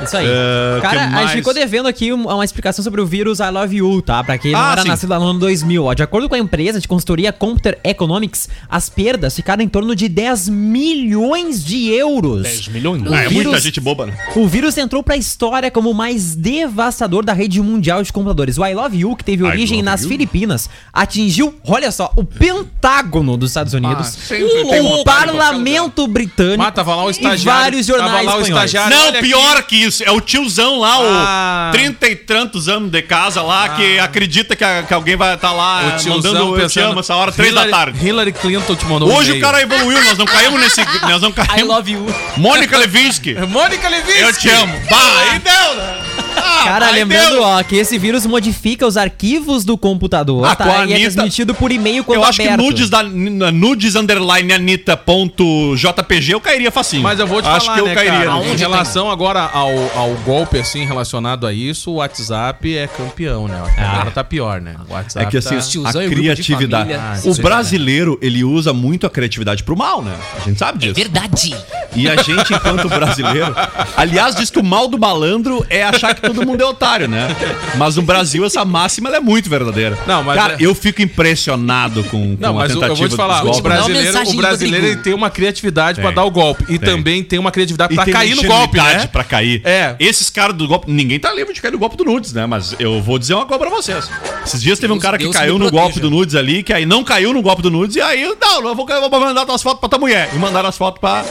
[0.02, 0.26] Isso aí.
[0.26, 1.28] É, Cara, que a mais?
[1.28, 4.22] gente ficou devendo aqui um- uma explicação sobre o vírus I Love You, tá?
[4.24, 4.88] Pra quem não Ah, era sim.
[4.88, 5.84] nascido lá no ano 2000.
[5.84, 9.94] Ó, de acordo com a empresa de consultoria Computer Economics, as perdas ficaram em torno
[9.94, 12.42] de 10 milhões de euros.
[12.42, 13.02] 10 milhões?
[13.02, 14.16] O Ah, é muita vírus- gente boba, né?
[14.35, 18.59] O vírus entrou pra história como o mais devastador da rede mundial de computadores.
[18.59, 20.09] O I Love You, que teve origem nas You?
[20.09, 24.42] Filipinas, atingiu, olha só, o Pentágono dos Estados Unidos, tem
[24.81, 28.64] o um parlamento britânico Mas tava lá o e vários jornais tava lá o espanhóis.
[28.72, 28.96] estagiário.
[28.96, 29.28] Não, olha aqui.
[29.28, 30.02] pior que isso.
[30.05, 31.68] É o tiozão lá, Ah.
[31.68, 35.35] o trinta e tantos anos de casa lá, que acredita que, a- que alguém vai
[35.35, 38.05] estar lá O tiozão mandando eu te amo essa hora, três da tarde.
[38.07, 39.42] Hillary Clinton te mandou um Hoje o e-mail.
[39.44, 40.81] cara evoluiu, nós não caímos nesse.
[41.02, 41.52] Nós não caímos.
[41.82, 42.06] Love You.
[42.36, 44.20] Mônica Levinsky, Mônica Levinsky.
[44.20, 44.80] eu te amo.
[44.88, 46.12] Bah, aí deu, né?
[46.36, 47.42] Ah, Cara, lembrando, deu.
[47.42, 50.72] ó, que esse vírus modifica os arquivos do computador, Ah, com a tá?
[50.86, 52.58] E é Anitta- transmitido por e-mail quando Eu acho aberto.
[52.58, 57.02] que nudes da nudes underline Anitta ponto JPG eu cairia facinho.
[57.02, 58.12] Mas eu vou te acho falar, que eu né, cairia.
[58.12, 58.52] cara, né?
[58.52, 63.60] em relação agora ao, ao golpe, assim, relacionado a isso, o WhatsApp é campeão, né?
[63.78, 64.76] Agora tá pior, né?
[64.88, 65.88] O WhatsApp É que assim, tá...
[65.98, 66.92] a criatividade.
[66.94, 70.14] Ah, o é brasileiro, ele usa muito a criatividade pro mal, né?
[70.36, 70.94] A gente sabe disso.
[70.94, 71.56] Verdade.
[71.94, 73.54] E a gente, enquanto brasileiro.
[73.96, 77.28] Aliás, diz que o mal do malandro é achar que todo mundo é otário, né?
[77.76, 79.98] Mas no Brasil, essa máxima ela é muito verdadeira.
[80.06, 82.96] Não, mas Cara, é- eu fico impressionado com, com Não, a mas eu, tentativa eu
[82.96, 86.16] vou te falar, dos o brasileiro, o brasileiro tem uma criatividade pra Tem.
[86.16, 86.64] dar o golpe.
[86.64, 86.78] E Tem.
[86.78, 89.06] também tem uma criatividade pra tem cair no golpe, né?
[89.06, 89.61] pra cair.
[89.64, 89.96] É.
[89.98, 90.90] Esses caras do golpe.
[90.90, 92.46] Ninguém tá livre de cair no golpe do Nudes, né?
[92.46, 94.11] Mas eu vou dizer uma coisa pra vocês.
[94.46, 95.82] Esses dias teve um cara que Deus caiu no proteja.
[95.82, 98.66] golpe do Nudes ali, que aí não caiu no golpe do Nudes, e aí, não,
[98.68, 100.30] eu vou, eu vou mandar tuas fotos pra tua mulher.
[100.35, 101.24] E mandaram as fotos pra,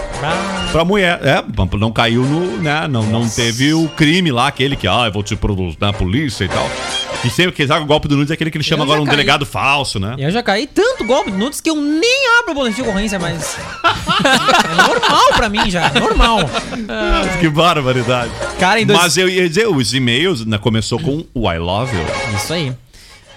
[0.72, 1.20] pra mulher.
[1.24, 1.44] É,
[1.78, 2.58] não caiu no.
[2.58, 2.88] né?
[2.88, 6.44] Não, não teve o crime lá, aquele que, ah, eu vou te produzir na polícia
[6.44, 6.68] e tal.
[7.24, 9.06] E sempre que sabe, o golpe do Nudes é aquele que ele chama agora um
[9.06, 9.12] caí.
[9.16, 10.16] delegado falso, né?
[10.18, 13.20] Eu já caí tanto golpe de nudes que eu nem abro o boletim de ocorrência,
[13.20, 13.58] mas.
[13.60, 16.40] é normal pra mim já, normal.
[17.40, 18.32] Que barbaridade.
[18.60, 19.00] Cara, dois...
[19.00, 22.04] Mas eu ia dizer, os e-mails né, começou com o I love you.
[22.36, 22.74] Isso aí.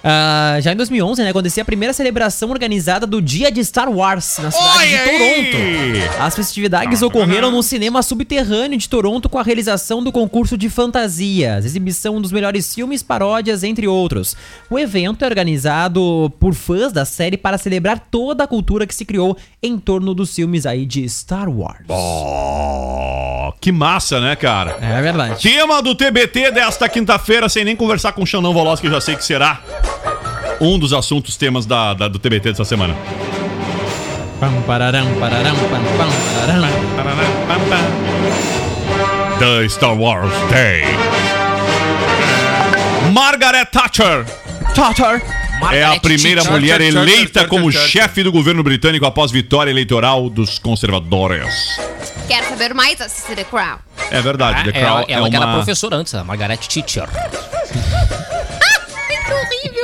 [0.07, 4.37] Ah, já em 2011, né, acontecia a primeira celebração organizada do Dia de Star Wars
[4.37, 5.51] na cidade Olha de!
[5.51, 6.21] Toronto.
[6.21, 11.64] As festividades ocorreram no cinema subterrâneo de Toronto com a realização do concurso de fantasias,
[11.64, 14.37] exibição dos melhores filmes, paródias, entre outros.
[14.69, 19.07] O evento é organizado por fãs da série para celebrar toda a cultura que se
[19.07, 21.87] criou em torno dos filmes aí de Star Wars.
[21.88, 24.77] Oh, que massa, né, cara?
[24.83, 25.40] É verdade.
[25.43, 29.01] Tema do TBT desta quinta-feira, sem nem conversar com o Xandão Veloz, que eu já
[29.01, 29.62] sei que será
[30.61, 32.95] um dos assuntos, temas da, da- do TBT dessa semana.
[34.41, 38.05] Pam, pararam, pararam, pam, pam, pararam.
[39.39, 40.85] The Star Wars Day.
[43.13, 44.25] Margaret Thatcher.
[44.75, 45.23] Thatcher.
[45.73, 46.53] É a primeira Thatcher.
[46.61, 47.89] mulher Thatcher, eleita Thatcher, como Thatcher.
[47.89, 51.55] chefe do governo britânico após vitória eleitoral dos conservadores.
[52.29, 53.79] Quero saber mais, assistir The Crown.
[54.11, 55.55] É verdade, The É, Crown ela é ela que era uma...
[55.57, 57.09] professora antes, a Margaret Teacher.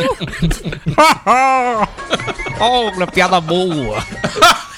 [2.61, 4.03] oh, uma piada boa.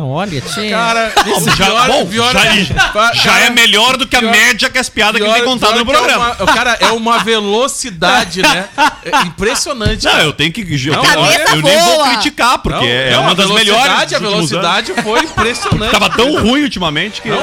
[0.00, 0.70] Não, olha, tchê.
[0.70, 2.40] Cara, esse Já, pior- bom, pior- já,
[2.90, 5.78] Cara, já é melhor do que a média que as piadas que ele tem contado
[5.78, 6.36] no que é programa.
[6.40, 8.66] uma- cara, é uma velocidade, né?
[9.04, 10.04] É impressionante.
[10.06, 10.24] Não, cara.
[10.24, 10.62] eu tenho que.
[10.62, 11.14] Eu, Não, tenho-
[11.56, 14.14] eu nem vou criticar, porque Não, é não, uma das melhores.
[14.14, 15.90] A velocidade foi impressionante.
[15.92, 17.28] Tava tão ruim ultimamente que.
[17.28, 17.38] Não,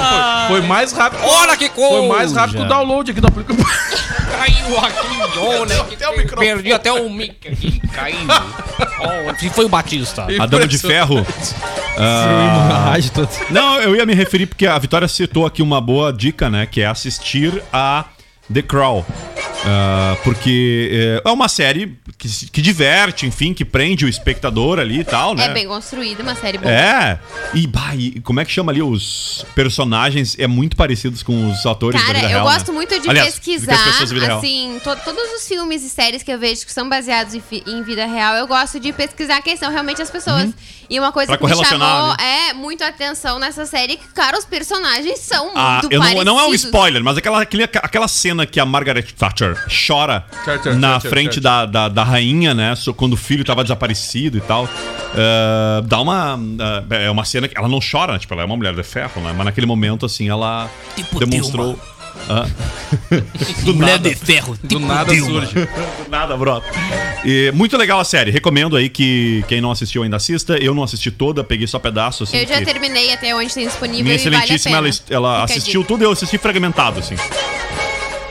[0.48, 1.22] foi, foi mais rápido.
[1.24, 1.98] Olha que coisa!
[1.98, 3.68] Foi mais rápido que o download aqui do aplicativo.
[4.38, 5.82] Caiu aqui, olha.
[5.82, 6.48] Até o microfone.
[6.48, 8.18] Perdi até o mic aqui, caiu.
[9.00, 10.26] Oh, foi o Batista.
[10.40, 11.26] A Dama de Ferro.
[12.48, 13.12] Ah, Rádio
[13.50, 16.66] não, eu ia me referir porque a Vitória citou aqui uma boa dica, né?
[16.66, 18.06] Que é assistir a
[18.54, 19.06] The Crow.
[19.66, 20.90] Ah, porque
[21.26, 25.34] é, é uma série que, que diverte, enfim, que prende o espectador ali e tal,
[25.36, 25.46] né?
[25.46, 26.72] É bem construída, uma série boa.
[26.72, 27.20] É,
[27.54, 30.36] e, bah, e como é que chama ali os personagens?
[30.40, 32.76] É muito parecidos com os atores da Cara, vida eu real, gosto né?
[32.78, 34.38] muito de Aliás, pesquisar, da real.
[34.38, 37.82] assim, to- todos os filmes e séries que eu vejo que são baseados em, em
[37.84, 40.50] vida real, eu gosto de pesquisar quem são realmente as pessoas.
[40.90, 41.38] E uma coisa Uhum.
[41.38, 42.50] Pra que me chamou né?
[42.50, 46.40] é muito atenção nessa série, que, cara, os personagens são Ah, muito eu não, não
[46.40, 49.56] é um spoiler, mas aquela, aquele- aquela cena que a Margaret Thatcher
[49.88, 51.44] chora Thatcher, na Thatcher, frente Thatcher.
[51.44, 52.74] Da, da, da rainha, né?
[52.96, 54.68] Quando o filho tava desaparecido e tal.
[55.16, 56.40] ah, dá uma.
[56.60, 58.20] ah, é uma cena que ela não chora, né?
[58.20, 59.34] Tipo, ela é uma mulher de ferro, né?
[59.36, 61.80] Mas naquele momento, assim, ela Tipo demonstrou.
[62.30, 62.48] Ah.
[63.64, 64.10] Do Mulher nada.
[64.10, 64.58] de ferro.
[64.62, 65.46] Do tipo nada Dilma.
[65.46, 65.54] surge.
[66.04, 66.66] Do nada, brota.
[67.24, 68.32] E muito legal a série.
[68.32, 70.58] Recomendo aí que quem não assistiu ainda assista.
[70.58, 72.24] Eu não assisti toda, peguei só pedaço.
[72.24, 74.88] Assim, Eu já terminei até onde tem disponível minha e vale a excelentíssima, pena.
[75.16, 77.16] ela, ela assistiu tudo eu assisti fragmentado, assim.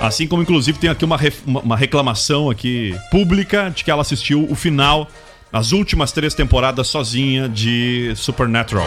[0.06, 4.46] Assim como, inclusive, tem aqui uma, uma, uma reclamação aqui pública de que ela assistiu
[4.48, 5.08] o final,
[5.52, 8.86] as últimas três temporadas sozinha de Supernatural.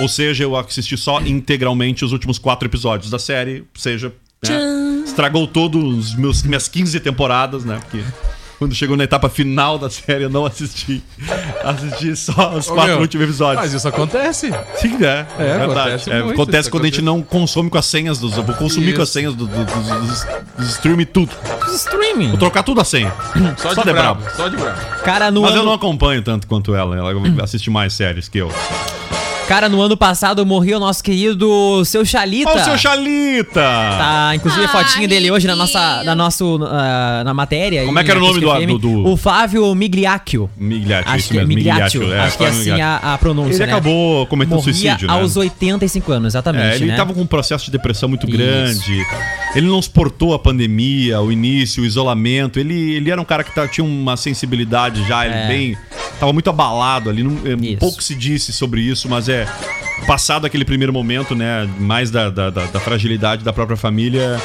[0.00, 5.04] Ou seja, eu assisti só integralmente os últimos quatro episódios da série, ou seja, né,
[5.04, 7.78] estragou todos os meus minhas 15 temporadas, né?
[7.80, 8.02] Porque
[8.58, 11.02] quando chegou na etapa final da série eu não assisti.
[11.62, 13.62] Assisti só os Ô, quatro meu, últimos episódios.
[13.64, 14.50] Mas isso acontece.
[14.76, 15.26] Sim, é.
[15.38, 15.72] É, verdade.
[15.72, 17.04] acontece É, muito, acontece isso quando a gente acontece.
[17.18, 18.36] não consome com as senhas dos.
[18.36, 19.18] Eu vou consumir com as Isso.
[19.18, 21.30] senhas do- do- dos, dos, dos stream e tudo.
[21.74, 22.28] Streaming.
[22.30, 23.12] Vou trocar tudo a senha.
[23.58, 24.20] Só, Só de de brabo.
[24.22, 24.36] brabo.
[24.36, 24.80] Só de brabo.
[25.04, 25.66] Cara, no Mas eu ano...
[25.66, 26.96] não acompanho tanto quanto ela.
[26.96, 28.50] Ela assiste mais séries que eu.
[29.48, 32.50] Cara, no ano passado morreu o nosso querido Seu Chalita.
[32.50, 33.60] Ó, o seu Chalita!
[33.60, 37.84] Tá, inclusive a Ah, fotinho dele hoje na nossa, na, nosso, ah, na matéria.
[37.84, 40.50] Como é que era o nome do- do- do- O Flávio Migliacchio.
[40.56, 42.00] Migliaccio, Acho isso que é mesmo, Migliaccio.
[42.00, 43.08] Migliaccio, é, Acho que é Flávio assim Migliaccio.
[43.08, 43.72] a, a pronúncia, Ele né?
[43.72, 45.14] acabou cometendo Morria suicídio, né?
[45.14, 46.96] aos 85 anos, exatamente, É, ele né?
[46.96, 48.36] tava com um processo de depressão muito Isso.
[48.36, 49.06] grande.
[49.54, 52.58] Ele não suportou a pandemia, o início, o isolamento.
[52.58, 55.46] Ele, ele era um cara que tá- tinha uma sensibilidade já, ele É.
[55.48, 55.76] bem.
[56.18, 57.22] Tava muito abalado ali.
[57.22, 59.35] não- é, pouco se disse sobre isso, mas é.
[60.06, 61.68] Passado aquele primeiro momento, né?
[61.80, 64.38] Mais da, da, da- da fragilidade da própria família.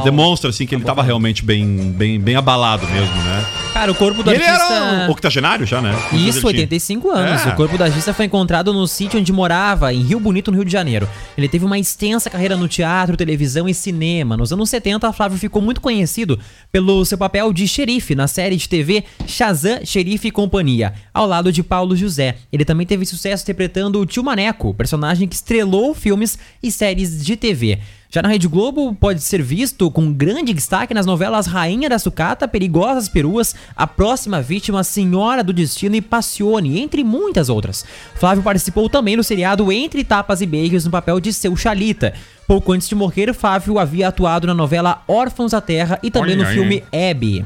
[0.00, 3.44] É, demonstra assim que ele tava realmente bem, bem, bem abalado mesmo, né?
[3.76, 4.72] Cara, o corpo do ele artista...
[4.72, 5.90] era um octogenário já, né?
[5.90, 6.62] Anos Isso, ele tinha?
[6.62, 7.46] 85 anos.
[7.46, 7.48] É.
[7.50, 10.64] O corpo do artista foi encontrado no sítio onde morava, em Rio Bonito, no Rio
[10.64, 11.06] de Janeiro.
[11.36, 14.34] Ele teve uma extensa carreira no teatro, televisão e cinema.
[14.34, 16.40] Nos anos 70, Flávio ficou muito conhecido
[16.72, 21.52] pelo seu papel de xerife na série de TV Shazam, Xerife e Companhia, ao lado
[21.52, 22.36] de Paulo José.
[22.50, 27.36] Ele também teve sucesso interpretando o Tio Maneco, personagem que estrelou filmes e séries de
[27.36, 27.78] TV.
[28.08, 32.46] Já na Rede Globo, pode ser visto com grande destaque nas novelas Rainha da Sucata,
[32.46, 37.84] Perigosas Peruas, A Próxima Vítima, Senhora do Destino e Passione, entre muitas outras.
[38.14, 42.14] Flávio participou também no seriado Entre Tapas e Beijos no papel de seu Chalita.
[42.46, 46.44] Pouco antes de morrer, Flávio havia atuado na novela Órfãos da Terra e também Olha
[46.44, 47.44] no filme Abby.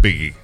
[0.00, 0.34] Big.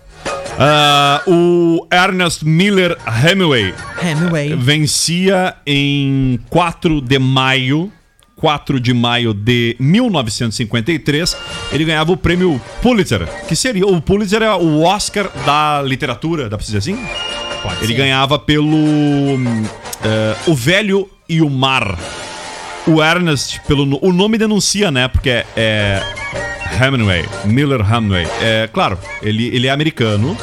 [0.60, 4.56] Ah, o Ernest Miller Hemingway Hemingway.
[4.56, 7.92] vencia em 4 de maio.
[8.38, 11.36] 4 de maio de 1953,
[11.72, 16.56] ele ganhava o prêmio Pulitzer, que seria o Pulitzer é o Oscar da literatura, dá
[16.56, 16.98] pra dizer assim?
[17.82, 18.76] ele ganhava pelo
[20.04, 21.98] eh, O Velho e o Mar.
[22.86, 25.08] O Ernest, pelo o nome denuncia, né?
[25.08, 26.02] Porque é, é
[26.80, 28.26] Hemingway, Miller Hemingway.
[28.40, 30.36] É, claro, ele, ele é americano,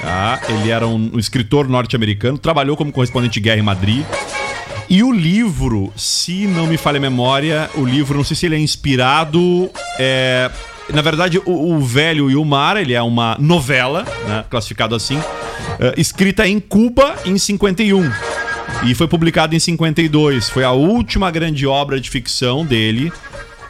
[0.00, 0.40] tá?
[0.48, 4.04] Ele era um, um escritor norte-americano, trabalhou como correspondente de guerra em Madrid.
[4.90, 8.56] E o livro, se não me falha a memória, o livro, não sei se ele
[8.56, 9.70] é inspirado.
[9.98, 10.50] é,
[10.92, 15.20] na verdade, o, o Velho e o Mar, ele é uma novela, né, classificado assim,
[15.78, 18.10] é, escrita em Cuba em 51.
[18.86, 20.48] E foi publicado em 52.
[20.48, 23.12] Foi a última grande obra de ficção dele.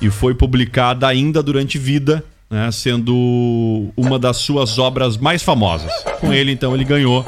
[0.01, 5.93] E foi publicada ainda durante vida né, sendo uma das suas obras mais famosas.
[6.21, 7.25] Com ele, então, ele ganhou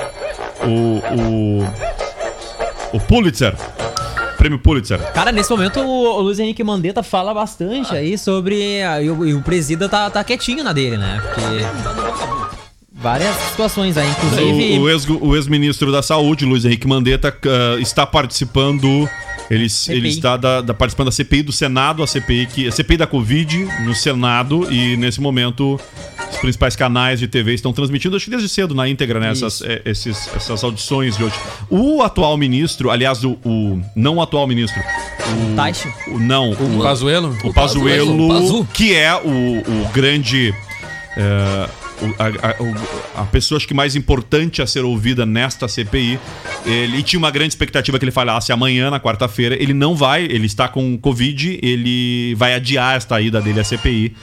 [0.63, 1.90] o, o,
[2.93, 3.55] o Pulitzer.
[4.39, 4.99] Prêmio Pulitzer.
[5.13, 8.83] Cara, nesse momento o Luiz Henrique Mandetta fala bastante aí sobre.
[8.83, 11.21] ah, E o, e o presida tá, tá quietinho na dele, né?
[11.23, 12.21] Porque.
[12.93, 14.79] Várias situações aí, inclusive.
[14.79, 19.09] O, o ex- o ex-ministro da Saúde, Luiz Henrique Mandetta, ah, está participando.
[19.51, 22.97] Ele, ele está da, da- participando da CPI do Senado, a CPI, que, a CPI
[22.99, 25.79] da Covid no Senado, e nesse momento
[26.31, 29.61] os principais canais de TV estão transmitindo, acho que desde cedo, na íntegra, né, essas,
[29.63, 31.35] eh, esses- essas audições de hoje.
[31.69, 35.89] O atual ministro, aliás, o, o- não o atual ministro, o, Taishi?
[36.07, 37.37] o- não, o, Pazuello?
[37.43, 38.69] o Pazuello, O Pazu.
[38.73, 40.55] que é o, o grande.
[41.17, 41.69] é,
[42.19, 46.19] a, a- a pessoa acho que mais importante a ser ouvida nesta CPI.
[46.65, 49.55] Ele tinha uma grande expectativa que ele falasse amanhã, na quarta-feira.
[49.61, 54.15] Ele não vai, ele está com Covid, ele vai adiar esta ida dele à CPI.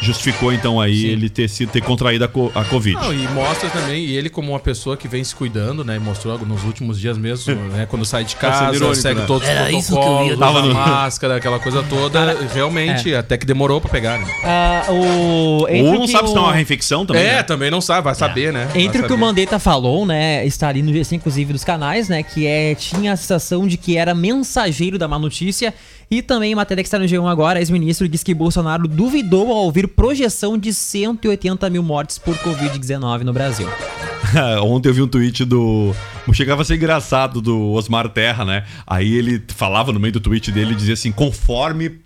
[0.00, 2.94] Justificou então aí ele ter, sido, ter contraído a, co- a Covid.
[2.96, 5.96] Não, e mostra também, e ele como uma pessoa que vem se cuidando, né?
[5.96, 7.86] E mostrou nos últimos dias mesmo, né?
[7.88, 9.26] Quando sai de Tá casa, irônico, segue né?
[9.26, 12.36] todos Era os isso que eu protocolos, Tava no- máscara, aquela coisa toda.
[12.52, 14.26] realmente, até que demorou pra pegar, né?
[14.44, 17.22] Ah, o, Ou não sabe se o- não é uma reinfecção também.
[17.22, 17.42] é, né?
[17.42, 18.68] também não sabe, vai saber, né?
[18.72, 19.20] Vai Entre o que o saber.
[19.20, 23.16] Mandetta falou, né, está ali no GC, inclusive, dos canais, né, que é, tinha a
[23.16, 25.72] sensação de que era mensageiro da má notícia,
[26.10, 29.88] e também matéria que está no G1 agora, ex-ministro diz que Bolsonaro duvidou ao ouvir
[29.88, 33.68] projeção de 180 mil mortes por Covid-19 no Brasil.
[34.62, 35.94] Ontem eu vi um tweet do.
[36.32, 38.64] Chegava a ser engraçado do Osmar Terra, né?
[38.86, 42.02] Aí ele falava no meio do tweet dele dizia assim: conforme.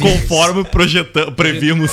[0.00, 1.90] Conforme projetamos, previmos.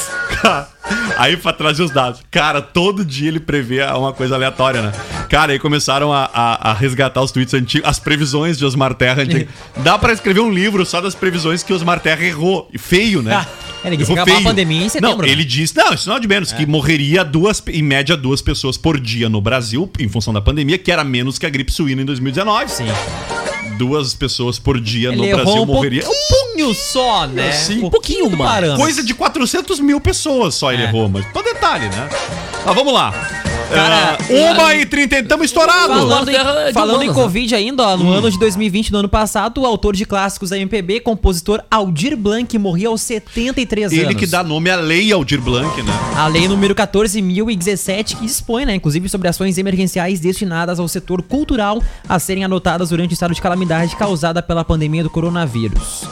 [1.17, 2.21] Aí pra trazer os dados.
[2.31, 4.91] Cara, todo dia ele prevê uma coisa aleatória, né?
[5.29, 9.21] Cara, aí começaram a, a- a resgatar os tweets antigos, as previsões de Osmar Terra
[9.23, 9.47] antigas.
[9.83, 12.67] Dá pra escrever um livro só das previsões que Osmar Terra errou.
[12.73, 13.33] E Feio, né?
[13.35, 13.47] Ah,
[13.87, 15.29] ele disse Errou que acabar a pandemia em setembro, Não, né?
[15.31, 18.77] ele disse, não, isso não é de menos, que morreria duas, em média duas pessoas
[18.77, 22.01] por dia no Brasil, em função da pandemia, que era menos que a gripe suína
[22.01, 22.67] em 2019.
[22.71, 22.85] Sim.
[23.79, 26.03] Duas pessoas por dia no Ele Brasil errou um morreria.
[26.03, 27.53] pouquinho só, né?
[27.53, 28.75] Sim, um pouquinho pouquinho mais.
[28.75, 30.85] Coisa de 400 mil pessoas só ele É.
[30.87, 32.09] errou, mas todo detalhe, né?
[32.65, 33.13] Mas vamos lá.
[33.73, 35.95] Cara, Ah, uma e trinta, estamos estourados.
[35.97, 36.33] Falando, em,
[36.67, 37.13] de falando em?
[37.13, 40.57] Covid ainda, ó, no ano de 2020, no ano passado, o autor de clássicos da
[40.57, 44.15] MPB, compositor Aldir Blanc, morria aos 73 Ele anos.
[44.15, 45.91] que dá nome à lei Aldir Blanc, né?
[46.15, 51.81] A lei número 14.017, que dispõe, né, inclusive, sobre ações emergenciais destinadas ao setor cultural
[52.07, 56.03] a serem adotadas durante o estado de calamidade causada pela pandemia do coronavírus.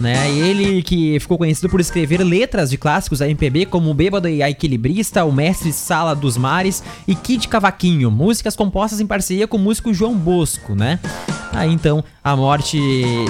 [0.00, 0.30] Né?
[0.30, 4.48] Ele que ficou conhecido por escrever letras de clássicos da MPB como Bêbado e a
[4.48, 9.60] Equilibrista, O Mestre Sala dos Mares e Kid Cavaquinho, músicas compostas em parceria com o
[9.60, 11.00] músico João Bosco, né?
[11.58, 12.78] Aí então, a morte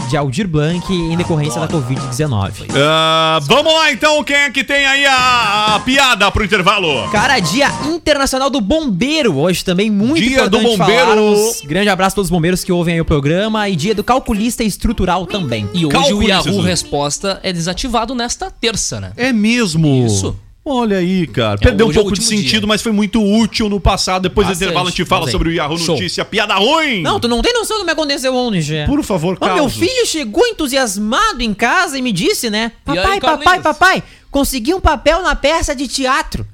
[0.08, 2.66] de Aldir Blanc em decorrência da Covid-19.
[2.74, 7.08] Ah, vamos lá então, quem é que tem aí a, a piada pro intervalo?
[7.10, 9.36] Cara, Dia Internacional do Bombeiro.
[9.38, 11.06] Hoje também muito Dia do importante Bombeiro.
[11.06, 11.62] falarmos.
[11.64, 13.68] Grande abraço a todos os bombeiros que ouvem aí o programa.
[13.68, 15.68] E dia do calculista estrutural também.
[15.72, 16.60] E hoje Calcule, o Yahoo.
[16.60, 19.12] Resposta é desativado nesta terça, né?
[19.16, 20.06] É mesmo?
[20.06, 20.36] Isso.
[20.70, 21.56] Olha aí, cara.
[21.56, 22.68] Perdeu um é pouco de último sentido, dia.
[22.68, 24.24] mas foi muito útil no passado.
[24.24, 24.64] Depois do Bastante.
[24.66, 25.94] intervalo a gente fala sobre o Yahoo Show.
[25.94, 26.24] Notícia.
[26.26, 27.00] Piada ruim!
[27.00, 28.84] Não, tu não tem noção do que aconteceu ontem, Gê.
[28.84, 32.72] Por favor, Ó, meu filho chegou entusiasmado em casa e me disse, né?
[32.86, 36.46] E aí, Papai, papai, papai, consegui um papel na peça de teatro.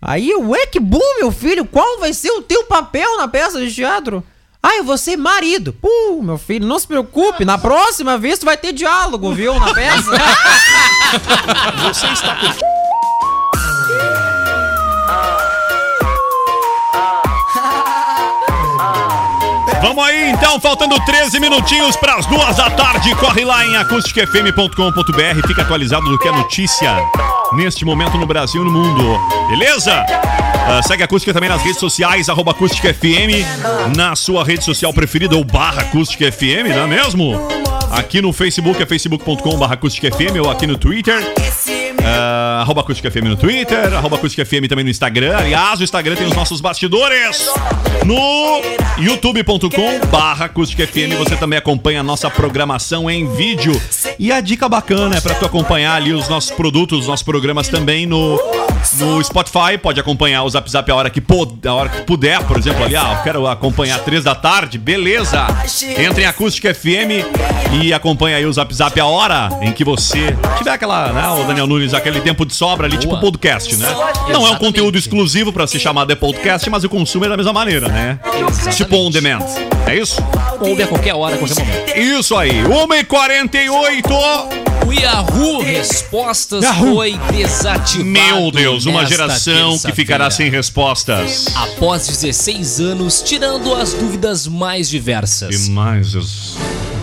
[0.00, 3.58] Aí eu, ué, que bom, meu filho, qual vai ser o teu papel na peça
[3.60, 4.24] de teatro?
[4.62, 5.72] Ah, eu vou ser marido.
[5.72, 9.74] Pô, meu filho, não se preocupe, na próxima vez tu vai ter diálogo, viu, na
[9.74, 10.10] peça.
[11.82, 12.69] Você está por...
[19.80, 23.14] Vamos aí então, faltando 13 minutinhos para as duas da tarde.
[23.14, 26.94] Corre lá em acusticfm.com.br, fica atualizado do que é notícia
[27.54, 29.18] neste momento no Brasil e no mundo.
[29.48, 30.04] Beleza?
[30.72, 34.92] Ah, segue a Acústica também nas redes sociais, arroba Acústica FM, na sua rede social
[34.92, 37.48] preferida ou barra Acústica FM, não é mesmo?
[37.90, 41.20] Aqui no Facebook é facebook.com barra Acústica FM ou aqui no Twitter.
[42.04, 45.36] Ah, arroba Acústica FM no Twitter, arroba Acústica FM também no Instagram.
[45.36, 47.50] Aliás, o Instagram tem os nossos bastidores.
[48.04, 48.60] No
[48.98, 53.80] youtube.com barra Acústica FM você também acompanha a nossa programação em vídeo.
[54.18, 57.68] E a dica bacana é para tu acompanhar ali os nossos produtos, os nossos programas
[57.68, 58.38] também no,
[58.98, 59.78] no Spotify.
[59.80, 62.84] Pode acompanhar o Zap Zap a hora que, pod- a hora que puder, por exemplo,
[62.84, 65.46] ali, ah, eu quero acompanhar três da tarde, beleza.
[65.98, 67.24] Entre em Acústica FM
[67.82, 71.44] e acompanha aí o Zap Zap a hora em que você tiver aquela, né, o
[71.46, 73.86] Daniel Nunes, aquele tempo de sobra ali, tipo podcast, né?
[73.88, 74.58] Não é um Exatamente.
[74.58, 78.18] conteúdo exclusivo pra ser chamado de podcast, mas o consumo é da mesma maneira, né?
[78.76, 79.40] Tipo on demand.
[79.86, 80.20] É isso?
[80.60, 81.96] Ouve a qualquer hora, a qualquer momento.
[81.96, 84.10] Isso aí, 1h48.
[84.86, 88.04] O Yahoo Respostas foi desativado.
[88.04, 91.46] Meu Deus, uma geração que ficará sem respostas.
[91.54, 95.66] Após 16 anos, tirando as dúvidas mais diversas.
[95.66, 96.56] E mais, Jesus.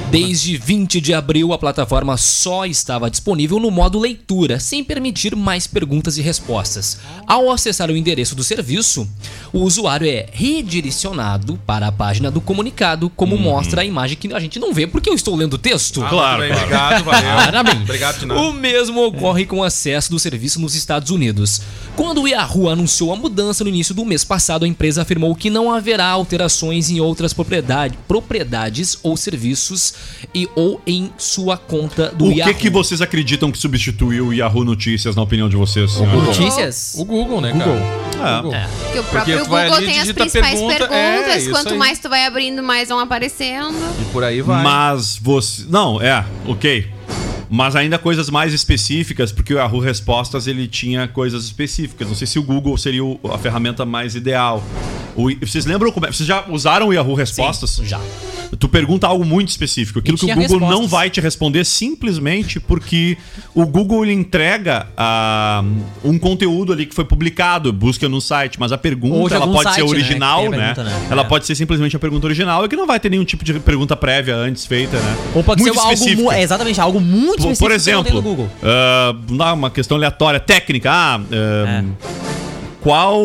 [0.10, 5.68] Desde 20 de abril, a plataforma só estava disponível no modo leitura, sem permitir mais
[5.68, 6.98] perguntas e respostas.
[7.28, 9.06] Ao acessar o endereço do serviço,
[9.52, 14.40] o usuário é redirecionado para a página do comunicado, como mostra a imagem que a
[14.40, 16.02] gente não vê porque eu estou lendo o texto.
[16.02, 16.64] Ah, Claro, bem, claro.
[16.66, 17.36] Obrigado, valeu.
[17.46, 17.82] Parabéns.
[17.82, 18.40] Obrigado de nada.
[18.42, 21.62] O mesmo ocorre com o acesso do serviço nos Estados Unidos.
[21.98, 25.50] Quando o Yahoo anunciou a mudança no início do mês passado, a empresa afirmou que
[25.50, 29.97] não haverá alterações em outras propriedade- propriedades ou serviços
[30.34, 32.54] e ou em sua conta do O Yahoo.
[32.54, 35.92] que, que vocês acreditam que substituiu o Yahoo Notícias, na opinião de vocês?
[35.92, 36.24] senhores?
[36.24, 36.96] Notícias?
[36.98, 37.78] O Google, né, Google.
[38.20, 38.38] cara?
[38.38, 38.42] É.
[38.42, 38.60] Google.
[38.84, 41.48] Porque o próprio vai Google tem as principais pergunta, perguntas.
[41.48, 41.78] é, quanto aí.
[41.78, 43.76] mais tu vai abrindo, mais vão aparecendo.
[44.02, 44.64] E por aí vai.
[44.64, 45.64] Mas você.
[45.70, 46.97] Não, é, ok.
[47.50, 52.08] Mas ainda coisas mais específicas, porque o Yahoo Respostas ele tinha coisas específicas.
[52.08, 53.02] Não sei se o Google seria
[53.34, 54.62] a ferramenta mais ideal.
[55.16, 56.12] O- vocês lembram como é?
[56.12, 57.78] Vocês já usaram o Yahoo Respostas?
[57.84, 58.00] Já.
[58.60, 60.70] Tu pergunta algo muito específico, aquilo que o Google respostas.
[60.70, 63.18] não vai te responder simplesmente porque
[63.54, 65.66] o Google ele entrega ah,
[66.02, 69.64] um conteúdo ali que foi publicado, busca no site, mas a pergunta de ela pode
[69.74, 70.58] ser site, né, original, né?
[70.74, 71.08] pergunta, né?
[71.10, 71.26] Ela É.
[71.26, 73.98] pode ser simplesmente a pergunta original e que não vai ter nenhum tipo de pergunta
[73.98, 75.18] prévia antes feita, né?
[75.36, 76.24] Ou pode Muito ser algo, específica.
[76.24, 78.50] mu- é, exatamente, algo muito Por, específico por que não tem exemplo, no Google.
[78.64, 80.92] ah, não, uma questão aleatória, técnica.
[80.92, 81.84] Ah, ah,
[82.82, 83.22] Qual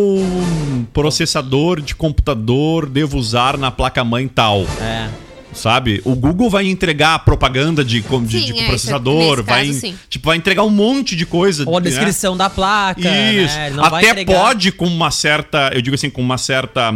[0.93, 4.63] processador de computador devo usar na placa-mãe tal?
[4.81, 5.09] É.
[5.53, 6.01] Sabe?
[6.05, 10.37] O Google vai entregar propaganda de, de, Sim, de é, processador, vai, caso, tipo, vai
[10.39, 11.65] entregar um monte de coisa.
[11.67, 11.91] Ou a né?
[11.91, 13.01] descrição da placa.
[13.01, 13.55] Isso.
[13.55, 13.73] Né?
[13.83, 16.95] Até pode com uma certa, eu digo assim, com uma certa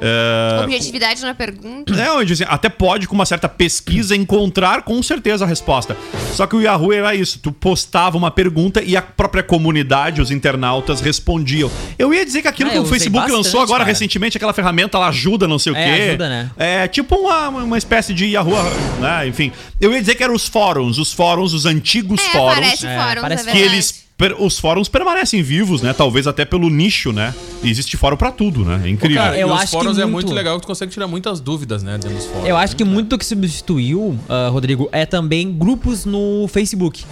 [0.00, 1.92] eh, Objetividade na pergunta.
[1.94, 5.96] é, eu digo assim, até pode, com uma certa pesquisa, encontrar com certeza a resposta.
[6.34, 10.30] Só que o Yahoo era isso: tu postava uma pergunta e a própria comunidade, os
[10.30, 11.70] internautas, respondiam.
[11.98, 13.90] Eu ia dizer que aquilo Ah, que o Facebook bastante, lançou agora cara.
[13.90, 16.02] recentemente, aquela ferramenta, ela ajuda, não sei o É, quê.
[16.08, 16.50] ajuda, né?
[16.56, 18.52] É tipo uma, uma espécie de Yahoo,
[19.00, 19.26] né?
[19.26, 19.52] Enfim.
[19.80, 22.54] Eu ia dizer que eram os fóruns, os fóruns, os antigos É, fóruns.
[22.54, 23.74] parece É, fóruns, parece é Que verdade.
[23.76, 24.09] eles.
[24.38, 25.92] Os fóruns permanecem vivos, né?
[25.92, 27.34] Talvez até pelo nicho, né?
[27.62, 28.82] E existe fórum pra tudo, né?
[28.84, 29.22] É incrível.
[29.22, 31.06] Cara, Eu e os acho que fóruns é muito- muito legal que tu consegue tirar
[31.06, 32.48] muitas dúvidas, né, dentro dos fóruns.
[32.48, 37.04] Eu acho que muito do que substituiu, ah, Rodrigo, é também grupos no Facebook.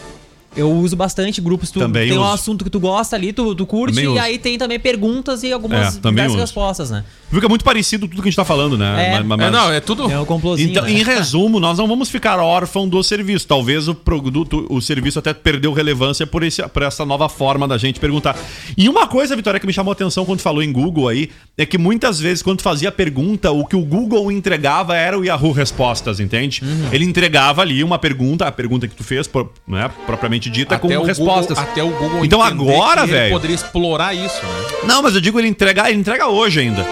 [0.57, 2.33] Eu uso bastante grupos, tu Também tem um uso.
[2.33, 4.19] assunto que tu gosta ali, tu, tu curte, Também e uso.
[4.21, 6.41] aí tem também perguntas e algumas É, também diversas uso.
[6.41, 7.05] respostas, né?
[7.31, 8.87] Fica muito parecido tudo que a gente tá falando, né?
[8.87, 9.11] É.
[9.11, 10.11] Mas- É, mas- não, é tudo...
[10.11, 10.27] É um
[10.59, 10.91] Então, né?
[10.93, 13.47] em resumo, nós não vamos ficar órfão do serviço.
[13.47, 17.77] Talvez o produto, o serviço até perdeu relevância por, esse, por essa nova forma da
[17.79, 18.37] gente perguntar.
[18.77, 21.29] E uma coisa, Vitória, que me chamou a atenção quando tu falou em Google aí,
[21.57, 25.25] é que muitas vezes, quando tu fazia pergunta, o que o Google entregava era o
[25.25, 26.63] Yahoo Respostas, entende?
[26.65, 26.89] Uhum.
[26.91, 29.29] Ele entregava ali uma pergunta, a pergunta que tu fez,
[29.67, 31.57] né, propriamente dita, Até com respostas.
[31.59, 34.65] Google, até o Google Então agora, que ele velho- poderia explorar isso, né?
[34.85, 36.85] Não, mas eu digo ele entrega, ele entrega hoje ainda.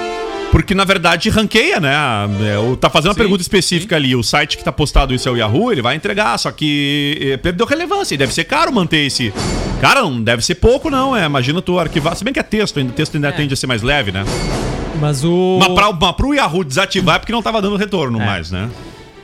[0.52, 1.92] Porque, na verdade, ranqueia, né?
[1.92, 4.14] É, tá fazendo uma Sim, pergunta específica ali.
[4.16, 7.36] O site que tá postado isso é o Yahoo, ele vai entregar, só que eh,
[7.36, 8.14] perdeu relevância.
[8.14, 9.34] E deve ser caro manter esse.
[9.80, 11.14] Cara, não deve ser pouco, não.
[11.14, 12.16] É, imagina tu arquivar.
[12.16, 14.24] Se bem que é texto, ainda texto ainda tende a ser mais leve, né?
[14.98, 15.58] Mas o.
[15.60, 18.70] Mas, pra, mas pro Yahoo desativar é porque não tava dando retorno mais, né?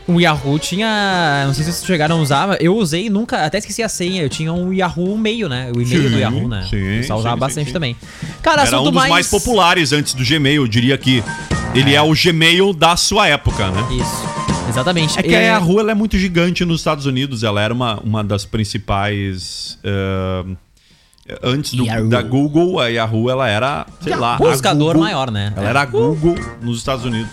[0.08, 1.44] O Yahoo tinha.
[1.46, 3.44] Não sei se vocês chegaram a usar, eu usei nunca.
[3.44, 4.22] Até esqueci a senha.
[4.22, 5.70] Eu tinha um Yahoo Mail, né?
[5.74, 6.66] O e-mail Sim, do Yahoo, né?
[6.68, 7.96] sim, o pessoal usava sim, bastante sim, também.
[8.42, 9.30] Cara, Era um dos mais...
[9.30, 11.22] populares antes do Gmail, eu diria que.
[11.74, 13.80] Ele é, o Gmail da sua época, né?
[13.92, 14.68] Isso.
[14.68, 15.18] Exatamente.
[15.18, 17.42] É que a Yahoo ela é muito gigante nos Estados Unidos.
[17.42, 19.78] Ela era uma, uma das principais.
[19.84, 20.44] eh,
[21.42, 22.08] antes do, Yahoo.
[22.08, 24.34] da Google, a Yahoo ela era, sei lá.
[24.34, 25.52] a Buscador Google- maior, né?
[25.56, 27.32] Ela era a Google nos Estados Unidos.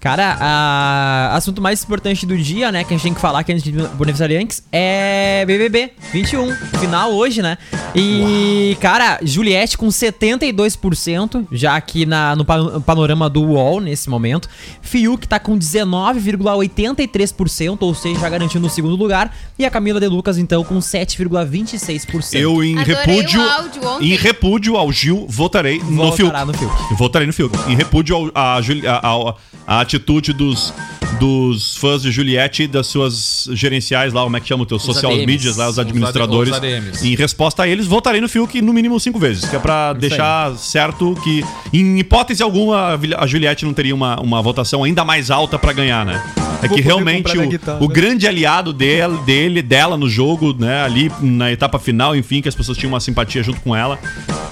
[0.00, 1.34] Cara, a...
[1.36, 3.70] assunto mais importante do dia, né, que a gente tem que falar que antes de
[3.80, 7.58] aniversariantes é BBB 21, final hoje, né?
[7.96, 14.48] E, cara, Juliette com 72%, já aqui na, no pa- panorama do UOL nesse momento.
[14.82, 19.34] Fiuk tá com 19,83%, ou seja, já garantindo o segundo lugar.
[19.58, 22.34] E a Camila De Lucas, então, com 7,26%.
[22.38, 23.40] Eu, em Adorei repúdio.
[23.40, 24.12] o áudio ontem.
[24.12, 26.32] Em repúdio ao Gil, votarei no Fiuk.
[26.46, 26.94] No Fiuk.
[26.96, 27.56] Votarei no Fiuk.
[27.70, 29.34] Em repúdio ao- à Juli- à- à-
[29.80, 30.72] à atitude dos,
[31.18, 34.78] dos fãs de Juliette e das suas gerenciais lá, como é que chama o teu?
[34.78, 35.26] Social ADMs.
[35.26, 36.52] medias lá, os Os administradores.
[36.52, 37.08] AD- os ADMs.
[37.08, 39.48] Em resposta a eles, votarei no Fiuk no mínimo cinco vezes.
[39.48, 44.42] Que é pra deixar certo que, em hipótese alguma, a Juliette não teria uma, uma
[44.42, 46.22] votação ainda mais alta pra ganhar, né?
[46.62, 51.52] É que realmente o, o grande aliado dele, dele, dela no jogo, né, ali na
[51.52, 53.96] etapa final, enfim, que as pessoas tinham uma simpatia junto com ela,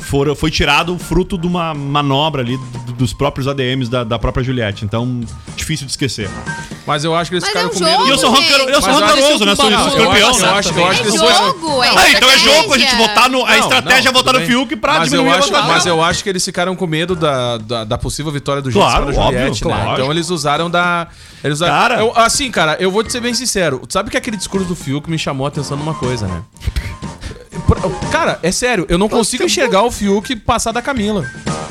[0.02, 2.56] foram, foi tirado fruto de uma manobra ali
[2.86, 4.84] do- dos próprios ADMs da, da própria Juliette.
[4.84, 5.20] Então,
[5.56, 6.28] difícil de esquecer.
[6.86, 7.92] Mas eu acho que eles Mas ficaram é um com medo.
[7.96, 8.44] jogo, E eu sou gente.
[8.52, 9.50] rancoroso, eu sou Mas eu acho rancoroso, né?
[9.50, 10.48] que Sou, eu escorpião, acho- né?
[10.48, 12.86] eu acho- eu acho É que eles jogo, é Ah, então é jogo a gente
[12.92, 12.98] estratégia.
[13.08, 13.44] votar no.
[13.44, 14.46] A Não, estratégia não, é votar tudo no bem.
[14.48, 17.16] Fiuk pra mas eu, diminuir a acho, mas eu acho que eles ficaram com medo
[17.16, 19.58] da, da, da possível vitória do Claro, a Juliette, óbvio, né?
[19.62, 19.92] claro.
[20.00, 21.08] Então eles usaram da.
[21.42, 22.00] Eles usaram, Cara.
[22.00, 23.82] Eu- assim, cara, eu vou te ser bem sincero.
[23.88, 26.42] Sabe que aquele discurso do Fiuk me chamou a atenção numa coisa, né?
[28.12, 31.24] Cara, é sério, eu não consigo enxergar o Fiuk passar da Camila.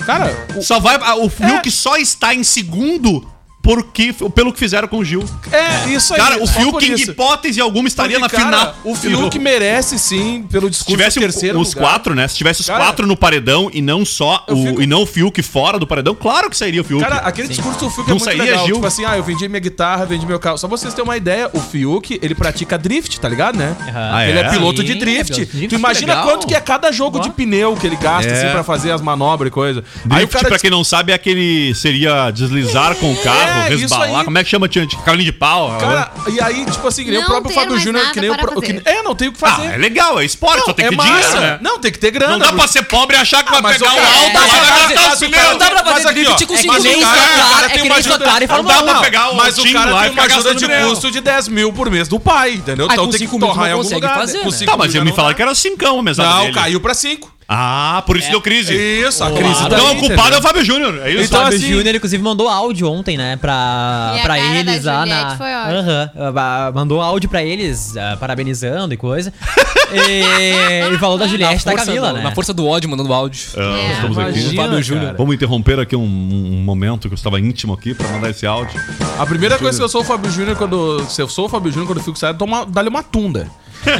[0.05, 0.97] Cara, o- Só vai.
[1.01, 1.71] ah, O Fiuk É.
[1.71, 3.25] só está em segundo
[3.65, 5.23] porque, pelo que fizeram com o Gil.
[5.51, 6.19] é isso aí.
[6.19, 8.75] Cara, o por Fiuk, em hipótese alguma, estaria Porque, na cara, final.
[8.83, 11.89] O Fiuk merece sim, pelo Se discurso tivesse do terceiro os lugar.
[11.89, 12.27] quatro, né?
[12.27, 15.05] Se tivesse os Cara, quatro no paredão e não só o, fico- e não o
[15.07, 17.01] Fiuk fora do paredão, claro que sairia o Fiuk.
[17.03, 18.65] Cara, aquele discurso do Fiuk Não é muito sairia, legal.
[18.67, 18.75] Gil?
[18.75, 20.59] Tipo assim, ah, eu vendi minha guitarra, vendi meu carro.
[20.59, 23.75] Só pra vocês terem uma ideia, o Fiuk, ele pratica drift, tá ligado, né?
[23.95, 24.49] Ah, Ele é é?
[24.49, 25.33] piloto de Sim, drift.
[25.45, 26.27] drift, tu imagina legal.
[26.29, 28.37] quanto que é cada jogo de pneu que ele gasta, É.
[28.37, 29.83] assim, pra fazer as manobras e coisa.
[30.05, 31.73] Drift, pra quem não sabe, é aquele.
[31.73, 34.19] Seria deslizar com o carro, É, isso resbalar.
[34.19, 34.25] aí.
[34.25, 34.67] Como é que chama?
[34.69, 35.77] Cavalinho de pau?
[35.79, 38.29] Cara, e aí, tipo assim, que nem o Não próprio ter Fábio Júnior, que nem
[38.29, 38.37] o.
[38.37, 39.73] pro- que- é, não tem o que ah, fazer.
[39.73, 41.11] é legal, é esporte, só tem que ter massa.
[41.11, 41.59] dinheiro, né?
[41.61, 42.31] Não, tem que ter grana.
[42.33, 44.11] Não dá pra ser pobre e achar que vai mas pegar o o alto é,
[44.27, 45.45] lá mas vai o cara- gastar os o pneus.
[45.45, 47.01] Não dá pra fazer drift com é cinco que nem mil.
[47.01, 49.01] isso, Cara, é tem que uma ajuda- e Não dá não, pra não.
[49.01, 51.71] pegar o Mas o cara lá tem e uma ajuda de custo de 10 mil
[51.73, 52.87] por mês do pai, entendeu?
[52.89, 54.25] Ah, então tem que torrar em não algum lugar.
[54.25, 54.33] né?
[54.65, 57.34] Tá, mas eu me não falaram que era cincão a mesada Não, caiu pra 5.
[57.47, 58.73] Ah, por isso deu crise.
[58.73, 59.45] Isso, a Claro.
[59.45, 60.33] crise Então o culpado entendeu?
[60.35, 60.99] é o Fábio Júnior.
[61.03, 61.23] É isso.
[61.25, 63.37] Então, Fábio assim- Júnior, inclusive, mandou áudio ontem, né?
[63.37, 65.37] Pra, E a pra cara eles da lá na.
[65.37, 65.47] foi.
[65.53, 69.31] Ah, mandou áudio pra eles, ah, parabenizando e coisa.
[69.93, 72.23] e ele falou da Juliette e da Camila, do- né?
[72.23, 73.41] Na força do ódio, mandando áudio.
[73.55, 73.91] Ah, É.
[73.93, 74.29] estamos aqui.
[74.39, 75.15] Imagina, Fábio Júnior.
[75.17, 78.79] Vamos interromper aqui um, um momento que eu estava íntimo aqui pra mandar esse áudio.
[79.19, 81.05] A primeira coisa que eu sou o Fábio Júnior quando.
[81.09, 83.47] Se eu sou o Fábio Júnior quando eu fico sério, toma, dá-lhe uma tunda.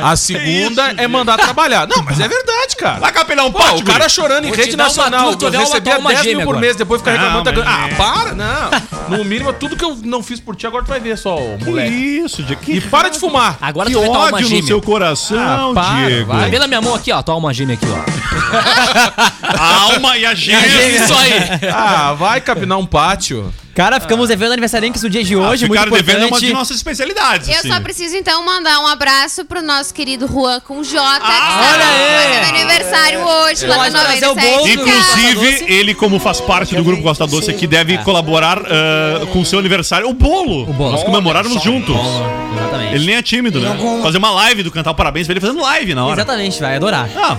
[0.01, 1.87] A segunda isso, é mandar trabalhar.
[1.87, 2.99] Não, mas é verdade, cara.
[2.99, 5.36] Vai capelar um Pô, pote, o cara chorando em Vou rede nacional.
[5.36, 6.59] tua, tu Eu recebia tua, uma 10 mil por agora.
[6.59, 7.63] mês, depois fica Não, reclamando.
[7.63, 7.69] tá.
[7.69, 9.17] Ah, para, não.
[9.17, 11.65] No mínimo, tudo que eu não fiz por ti, agora tu vai ver só, Que
[11.65, 11.91] moleque.
[11.93, 13.57] isso, de que E para de fumar.
[13.61, 14.67] Agora que tu vai tomar uma ódio no gêmea.
[14.67, 16.34] seu coração, Ah, para, Diego.
[16.34, 16.49] vai.
[16.49, 17.21] Vê na minha mão aqui, ó.
[17.21, 18.05] Toma uma gêmea aqui, ó.
[19.57, 20.89] A alma e a gêmea.
[20.97, 21.32] Isso aí.
[21.73, 23.53] Ah, vai capinar um pátio.
[23.76, 26.53] Cara, ficamos devendo aniversariante do dia de hoje, muito Ficaram devendo é uma de importante.
[26.53, 27.49] nossas especialidades.
[27.49, 27.67] Eu assim.
[27.67, 32.36] só preciso então mandar um abraço pro nosso querido Juan com J, que Ah, olha
[32.36, 32.59] está aí!
[32.61, 34.49] aniversário hoje, lá no trazer o 97.
[34.49, 34.67] bolo.
[34.69, 39.45] Inclusive, ele, como faz parte do grupo Costa Doce aqui, deve colaborar ah, com o
[39.45, 40.07] seu aniversário.
[40.09, 40.63] O bolo.
[40.69, 40.91] O bolo.
[40.93, 41.95] Nós comemorarmos juntos.
[42.57, 42.95] Exatamente.
[42.95, 43.78] Ele nem é tímido, né?
[44.01, 46.15] Fazer uma live do cantar parabéns pra ele fazendo live na hora.
[46.21, 47.09] Exatamente, vai adorar.
[47.17, 47.38] Ah,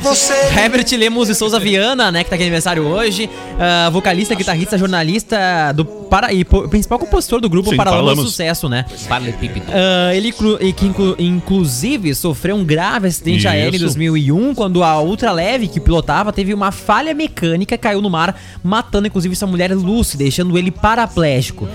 [0.54, 5.72] Herbert Lemos de Souza Viana, né, que tá aqui aniversário hoje, ah, vocalista, guitarrista, jornalista
[5.74, 5.84] do
[6.26, 8.30] para e principal compositor do grupo Sim, Paralama do falamos.
[8.30, 8.84] Sucesso, né?
[9.08, 9.66] Paralelepípedo.
[9.70, 13.48] Ah, ele inclu- e que inclu- inclusive sofreu um grave acidente Isso.
[13.48, 18.10] aéreo em 2001 quando a ultraleve que pilotava teve uma falha mecânica e caiu no
[18.10, 21.68] mar, matando inclusive sua mulher Lucy, deixando ele paraplégico.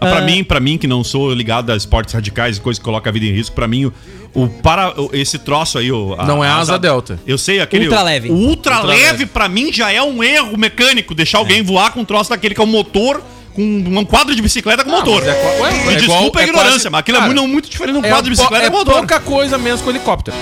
[0.00, 0.22] Ah, Pra Ah.
[0.22, 3.12] mim, para mim que não sou ligado a esportes radicais e coisas que colocam a
[3.12, 3.92] vida em risco, pra mim o,
[4.34, 7.18] o para o- esse troço aí, o, Não é asa delta.
[7.26, 8.28] Eu sei aquele Ultraleve.
[8.30, 9.02] O ultra Ultraleve.
[9.02, 12.54] leve pra mim já é um erro mecânico deixar alguém voar com um troço daquele
[12.54, 13.22] que é um motor
[13.54, 15.22] com um quadro de bicicleta com motor.
[15.24, 17.32] mas é ué, Me é igual- desculpa a é ignorância, quase- mas aquilo é cara,
[17.32, 18.94] muito, muito diferente de um É, quadro de bicicleta é com motor.
[18.96, 20.36] pouca coisa menos com o helicóptero.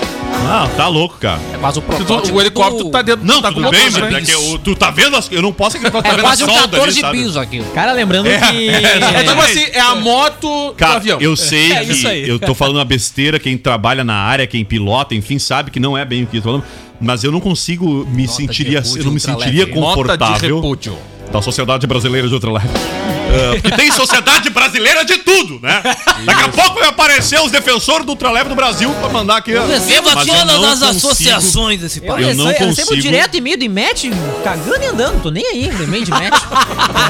[0.45, 1.39] Ah, tá louco, cara.
[1.53, 4.01] É quase o protótipo o helicóptero do- tá dentro Não, tá tudo com bem, motor,
[4.01, 4.19] mas né?
[4.19, 6.15] é que eu- tu tá vendo as, eu não posso acreditar que tu tá É
[6.17, 7.17] vendo quase a um solda 14 ali, sabe?
[7.17, 7.65] pisos aquilo.
[7.73, 11.21] Cara, lembrando que É tipo assim, é a moto do Cara, avião.
[11.21, 12.27] eu sei É que isso aí.
[12.27, 15.97] eu tô falando uma besteira, quem trabalha na área, quem pilota, enfim, sabe que não
[15.97, 16.63] é bem o que eu tô falando,
[16.99, 20.77] mas eu não consigo me Nota de sentiria, eu não me sentiria Nota de confortável.
[21.33, 22.67] Da Sociedade Brasileira de Ultraleve.
[23.33, 25.81] É, porque tem Sociedade Brasileira de tudo, né?
[26.23, 29.49] Daqui a pouco vai aparecer os defensores do Ultraleve do Brasil pra mandar aqui.
[29.51, 29.75] Eu todas
[30.45, 32.27] não as consigo- associações desse país.
[32.27, 34.11] Eu não recebo, eu recebo consigo- direto e-mail do IMET,
[34.43, 35.21] cagando e andando.
[35.23, 36.37] Tô nem aí pro e-mail de IMET.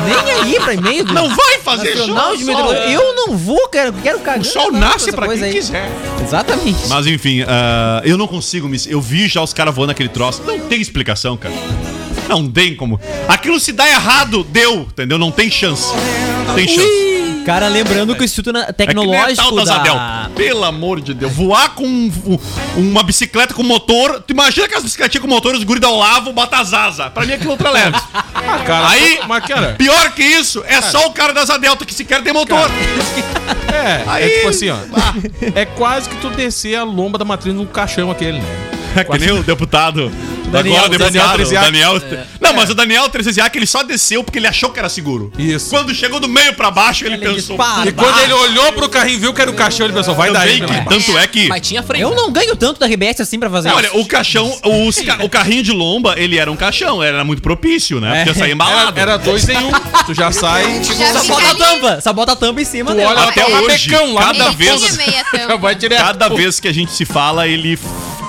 [0.05, 2.07] nem aí pra e-mail do Não vai fazer show,
[2.37, 2.73] de sol.
[2.73, 4.39] Eu não vou, quero, quero cagar.
[4.39, 5.91] O sol nasce pra quem quiser.
[6.23, 6.87] Exatamente.
[6.87, 8.77] Mas enfim, ah, eu não consigo me.
[8.87, 10.41] Eu vi já os caras voando aquele troço.
[10.45, 11.53] Não tem explicação, cara.
[12.41, 12.99] Não tem como.
[13.27, 15.17] Aquilo se dá errado, deu, entendeu?
[15.17, 15.87] Não tem chance.
[16.47, 17.13] Não tem chance.
[17.45, 20.29] Cara, lembrando que o Instituto É que nem a tal Tecnológico das da...
[20.33, 21.33] Pelo amor de Deus.
[21.33, 22.39] Voar com um- um-
[22.79, 24.23] uma bicicleta com motor.
[24.25, 27.11] Tu imagina aquelas bicicletinhas com motor, os guri dá o lavo, bota as asas.
[27.11, 27.97] Pra mim aquilo é ultra leve.
[28.45, 31.93] Ah, cara, Aí, mas cara, pior que isso, é só o cara das Adelta que
[31.93, 32.69] sequer tem motor.
[33.73, 34.77] é, Aí- é tipo assim, ó.
[35.55, 38.69] É quase que tu descer a lomba da matriz num caixão aquele, né?
[38.97, 40.11] É que nem o deputado.
[40.53, 41.65] Daniel- Agora depois Daniel Daniel, Treziak.
[41.65, 42.25] Daniel É.
[42.39, 45.31] Não, mas o Daniel Treziak, ele só desceu porque ele achou que era seguro.
[45.37, 45.69] Isso.
[45.69, 47.57] Quando chegou do meio pra baixo, ele, Ele pensou.
[47.57, 47.89] dispara.
[47.89, 50.31] E quando ele olhou pro carrinho e viu que era o caixão, ele pensou, vai
[50.31, 50.61] daí.
[50.61, 51.47] Que, tanto é que.
[51.47, 52.01] Mas tinha frente.
[52.01, 53.99] Eu não ganho tanto da RBS assim pra fazer Olha, isso.
[53.99, 54.55] o caixão,
[54.87, 58.21] os ca- o carrinho de lomba, ele era um caixão, era muito propício, né?
[58.21, 58.23] É.
[58.25, 58.99] Porque saía embalado.
[58.99, 59.71] Era, era dois em um.
[60.05, 60.83] Tu já sai.
[60.83, 63.11] Já Só bota a tampa, só bota a tampa em cima Tu dela.
[63.11, 64.97] olha Até o hoje, cada vez-.
[66.03, 67.77] Cada vez que a gente se fala, ele.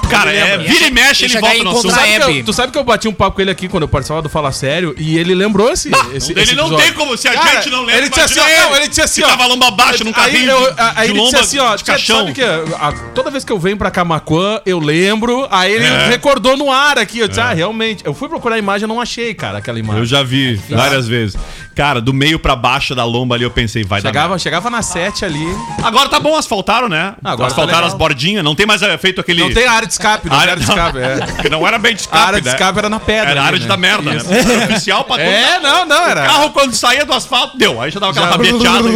[0.09, 1.95] Cara, é, vira e mexe, ele volta no contra- assunto.
[1.95, 2.39] Sabe que Hebe.
[2.41, 4.29] eu- tu sabe que eu bati um papo com ele aqui quando eu participava do
[4.29, 6.77] Fala Sério e ele lembrou esse, esse, Ele esse não episódio.
[6.87, 7.97] tem como, se a Cara, gente não lembra.
[7.97, 11.37] Ele disse assim, não, ele disse assim, tava lomba abaixo num carrinho aí, ele disse
[11.37, 12.19] assim, ó, de caixão.
[12.21, 16.09] sabe que a- toda vez que eu venho pra Camaquã, eu lembro, aí ele É.
[16.09, 18.05] recordou no ar aqui, eu disse, ah, realmente.
[18.05, 20.01] Eu fui procurar a imagem, eu não achei, cara, aquela imagem.
[20.01, 21.37] Eu já vi várias vezes.
[21.75, 24.09] Cara, do meio pra baixo da lomba ali, eu pensei, vai dar.
[24.11, 25.45] Chegava, chegava na 7 ali.
[25.83, 27.15] Agora tá bom, asfaltaram, né?
[27.25, 27.93] Agora tá asfaltaram legal.
[27.93, 29.41] as bordinhas, não tem mais é, feito aquele.
[29.43, 31.19] não tem área de escape, não área, de escape, é.
[31.43, 32.53] Que não era bem de escape, A área de né?
[32.53, 33.31] escape era na pedra.
[33.33, 33.69] Era a ali, área de né?
[33.69, 34.31] dar merda, Isso.
[34.31, 34.39] né?
[34.39, 36.23] Era oficial pra É, não, não, O era.
[36.27, 37.81] carro, quando saía do asfalto, deu.
[37.83, 38.89] Aí já dava aquela rabeteada.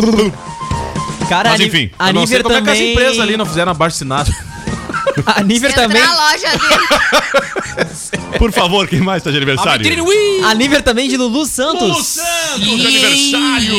[1.28, 2.92] Cara, Mas enfim, a não sei como é que as também.
[2.92, 4.32] empresas ali não fizeram abaixo assinado.
[5.26, 6.00] A Niver também.
[6.02, 7.88] na loja dele.
[8.38, 9.84] Por favor, quem mais tá de aniversário?
[10.44, 11.80] A Niver também de Lulu Santos.
[11.88, 13.78] Lulu Santos, de aniversário!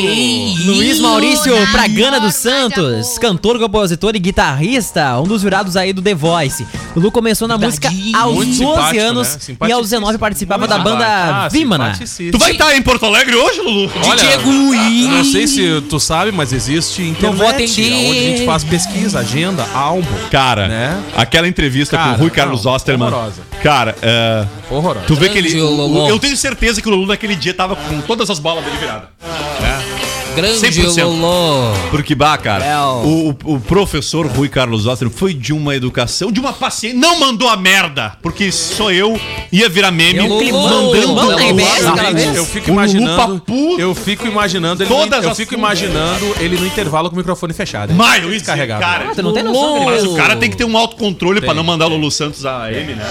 [0.66, 6.02] Luiz Maurício Luna, Pragana dos Santos, cantor, compositor e guitarrista, um dos jurados aí do
[6.02, 6.66] The Voice.
[6.94, 9.56] Lulu começou na música aos Muito 12 simpático, anos né?
[9.68, 11.06] e aos 19 participava da banda.
[11.06, 11.98] Ah, Vimana.
[12.30, 13.90] Tu vai estar em Porto Alegre hoje, Lulu?
[14.04, 14.50] Olha, Diego
[15.10, 17.92] não sei se tu sabe, mas existe internet, vou atender.
[17.92, 20.06] onde a gente faz pesquisa, agenda, álbum.
[20.30, 21.02] Cara, Né?
[21.30, 23.06] Aquela entrevista com Cara, o Rui Carlos não, Osterman.
[23.08, 23.42] horrorosa.
[23.62, 25.06] Cara, é, Horroroso.
[25.06, 25.60] tu vê que ele.
[25.60, 26.08] Lulu.
[26.08, 29.08] Eu tenho certeza que o Lulu naquele dia tava com todas as bolas dele viradas.
[30.34, 31.04] Grande 100%.
[31.04, 31.74] Lolo.
[31.90, 36.30] Porque, bah, cara, É, o, o- o professor Rui Carlos Osterman foi de uma educação,
[36.30, 36.98] de uma paciência.
[36.98, 39.20] Não mandou a merda, porque sou eu,
[39.52, 40.18] ia virar meme.
[40.18, 42.36] Eu climão, mandando aquela vez.
[42.36, 43.42] Eu fico O imaginando.
[43.78, 44.88] Eu fico imaginando ele.
[44.90, 47.92] Todas no, eu fico imaginando ele no intervalo com o microfone fechado.
[47.94, 48.80] Maio, isso, Descarregado.
[48.80, 49.08] cara.
[49.10, 49.84] Ah, tu não tem noção.
[49.84, 52.70] Mas o cara tem que ter um autocontrole pra não mandar o Lulu Santos a
[52.72, 53.06] M, né?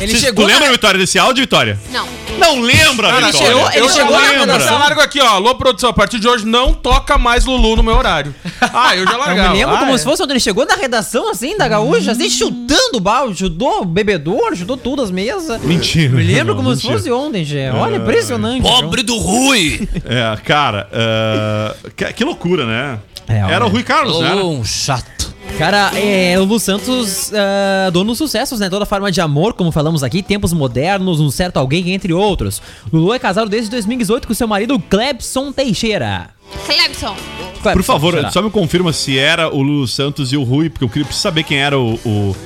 [0.00, 1.78] Ele Cês- chegou tu lembra, Vitória, desse áudio, Vitória?
[1.92, 2.06] Não.
[2.38, 3.46] Não lembra, Cara, Vitória?
[3.48, 4.72] chegou- ele eu chegou redação.
[4.74, 5.26] Eu largo aqui, ó.
[5.26, 5.90] Alô, produção.
[5.90, 8.34] A partir de hoje não toca mais Lulu no meu horário.
[8.60, 9.50] Ah, eu já Eu largava.
[9.50, 9.98] me lembro Ah, como é.
[9.98, 13.82] se fosse quando ele chegou na redação, assim, da gaúcha, assim, chutando o balde, chutou
[13.82, 15.60] o bebedor, chutou tudo as mesas.
[15.74, 16.14] Mentira.
[16.16, 16.94] Me lembro como se Mentira.
[16.98, 17.72] fosse ontem, Gé.
[17.72, 18.62] Olha, impressionante.
[18.62, 19.88] Pobre do Rui.
[20.04, 22.98] É, cara, é, que, que loucura, né?
[23.28, 24.34] É, Era o Rui Carlos, né?
[24.34, 25.30] Um chato.
[25.58, 28.70] Cara, é, o Lu Santos, ah, dono dos sucessos, né?
[28.70, 32.62] Toda forma de amor, como falamos aqui, tempos modernos, um certo alguém, entre outros.
[32.92, 36.30] Lulu é casado desde 2018 com seu marido Clebson Teixeira.
[36.66, 37.14] Clebson.
[37.62, 38.32] Clebson Por favor, Teixeira.
[38.32, 41.22] só me confirma se era o Lulu Santos e o Rui, porque eu queria preciso
[41.22, 41.94] saber quem era o.
[42.04, 42.36] o-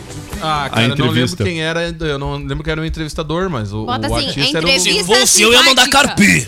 [0.43, 1.45] Ah, cara, eu não lembro entrevista.
[1.45, 1.95] quem era.
[2.01, 4.71] Eu não lembro quem era o entrevistador, mas o, Bota o assim, artista era o.
[4.71, 6.47] Se entrevista fosse eu, ia mandar carpi.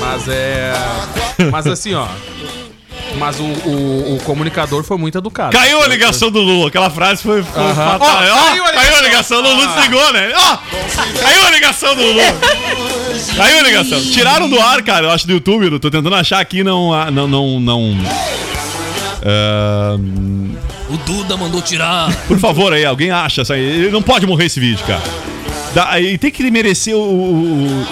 [0.00, 0.72] Mas é.
[1.50, 2.06] Mas assim, ó.
[3.16, 5.52] Mas o, o, o comunicador foi muito educado.
[5.56, 7.74] Caiu a ligação do Lulu, aquela frase foi, foi Aham.
[7.74, 8.08] fatal.
[8.08, 9.02] Ó, Ó, caiu a caiu a ligação.
[9.02, 9.74] ligação, o Lulu Ah.
[9.76, 10.32] desligou, né?
[10.34, 10.58] Ó,
[11.22, 12.20] caiu a ligação do Lulu.
[13.36, 14.00] Caiu a ligação.
[14.10, 15.66] Tiraram do ar, cara, eu acho, do YouTube.
[15.66, 16.90] Eu tô tentando achar aqui, não.
[17.12, 17.28] Não.
[17.28, 17.96] não, não
[19.24, 19.96] ah,
[20.90, 22.14] O Duda mandou tirar.
[22.28, 23.60] por favor, aí, alguém acha isso aí.
[23.62, 25.02] Ele não pode morrer esse vídeo, cara.
[25.74, 27.00] Dá- E tem que merecer o.
[27.00, 27.86] o-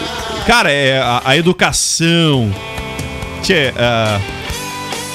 [0.47, 2.53] cara, é a, a educação.
[3.43, 4.21] Tchê, ah,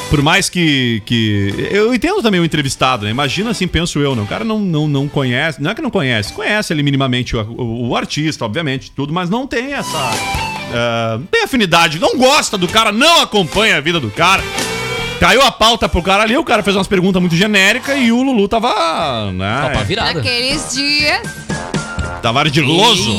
[0.09, 1.69] por mais que, que.
[1.71, 3.11] Eu entendo também o entrevistado, né?
[3.11, 4.21] Imagina assim, penso eu, né?
[4.21, 5.61] O cara não, não, não conhece.
[5.61, 9.29] Não é que não conhece, conhece ele minimamente o, o- o artista, obviamente, tudo, mas
[9.29, 9.97] não tem essa.
[11.19, 14.43] não tem afinidade, não gosta do cara, não acompanha a vida do cara.
[15.19, 18.21] Caiu a pauta pro cara ali, o cara fez umas perguntas muito genéricas e o
[18.21, 19.31] Lulu tava.
[19.31, 20.13] Né, Topa virada.
[20.13, 21.21] Naqueles dias.
[22.21, 23.09] tava ardiloso.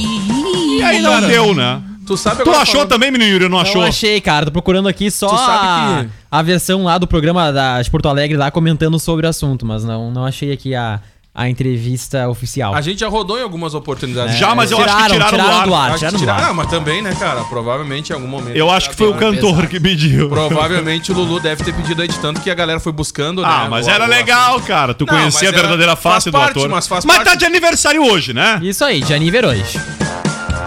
[0.78, 1.82] E aí não deu, né?
[2.06, 3.48] Tu sabe Tu agora achou falando- também, menino Yuri?
[3.50, 3.82] Não achou?
[3.82, 4.46] Não achei, cara.
[4.46, 7.90] Tô procurando aqui só Tu sabe a, que- a versão lá do programa da, de
[7.90, 11.00] Porto Alegre lá comentando sobre o assunto, mas não, não achei aqui a,
[11.40, 12.74] a entrevista oficial.
[12.74, 14.36] A gente já rodou em algumas oportunidades.
[14.36, 15.66] Já, mas eu acho que tiraram do ar.
[15.68, 15.94] do ar.
[15.96, 16.44] Tiraram do tiraram.
[16.44, 16.50] ar.
[16.50, 17.44] Ah, mas também, né, cara?
[17.44, 18.56] Provavelmente em algum momento.
[18.56, 20.28] Eu acho que foi o cantor que pediu.
[20.28, 23.48] Provavelmente o Lulu deve ter pedido aí de tanto que a galera foi buscando, né?
[23.48, 24.92] Ah, mas o- era o legal, cara.
[24.94, 26.68] Tu Não, conhecia a mas verdadeira faz face do parte, ator.
[26.68, 28.58] mas faz tá parte- de aniversário hoje, né?
[28.60, 29.80] Isso aí, de aniver hoje.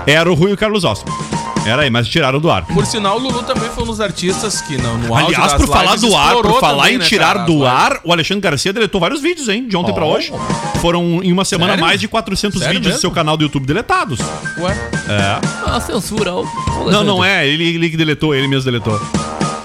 [0.08, 1.31] Era o Rui e o Carlos Osmo.
[1.66, 2.66] Era aí, mas tiraram do ar.
[2.66, 5.68] Por sinal, o Lulu também foi um dos artistas que no, no áudio Aliás, por
[5.68, 8.42] falar lives do ar, por falar também, em né, tirar cara, do ar, o Alexandre
[8.42, 9.68] Garcia deletou vários vídeos, hein?
[9.68, 10.34] De ontem pra hoje.
[10.82, 11.86] Foram em uma semana Sério?
[11.86, 13.02] mais de 400 Sério vídeos do mesmo?
[13.02, 14.20] seu canal do YouTube deletados.
[14.58, 14.72] Ué?
[15.08, 15.40] É.
[15.68, 16.34] Ah, censura.
[16.34, 16.44] ó.
[16.90, 17.48] Não, não é.
[17.48, 19.00] Ele, ele que deletou, ele mesmo deletou.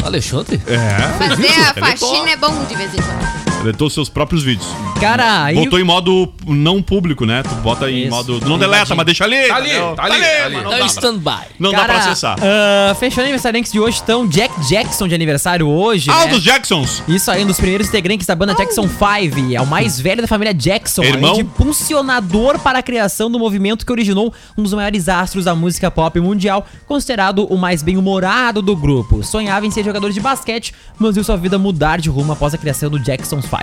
[0.04, 0.60] Alexandre?
[0.66, 1.28] É.
[1.28, 3.45] Fazer a faxina é bom de vez em quando.
[3.66, 4.64] Deletou seus próprios vídeos.
[5.00, 5.56] Cara, aí.
[5.56, 7.42] Botou em modo não público, né?
[7.42, 8.10] Tu bota em Isso.
[8.10, 8.40] modo.
[8.48, 9.48] Não deleta, mas deixa ali.
[9.48, 9.94] Tá ali, entendeu?
[9.96, 10.54] tá ali, tá ali.
[10.54, 11.40] mas Não, Tá dá, em stand-by.
[11.58, 12.36] não dá Cara, pra acessar.
[12.40, 16.08] ah, fechando aniversariantes de hoje estão Jack Jackson de aniversário hoje.
[16.10, 16.24] Ah, né?
[16.26, 17.02] o dos Jacksons.
[17.08, 19.52] Isso aí, um dos primeiros integrantes da banda Jackson 5.
[19.54, 21.02] É o mais velho da família Jackson.
[21.02, 21.32] Irmão?
[21.32, 25.56] Além de funcionador para a criação do movimento que originou um dos maiores astros da
[25.56, 29.24] música pop mundial, considerado o mais bem-humorado do grupo.
[29.24, 32.58] Sonhava em ser jogador de basquete, mas viu sua vida mudar de rumo após a
[32.58, 33.55] criação do Jackson 5.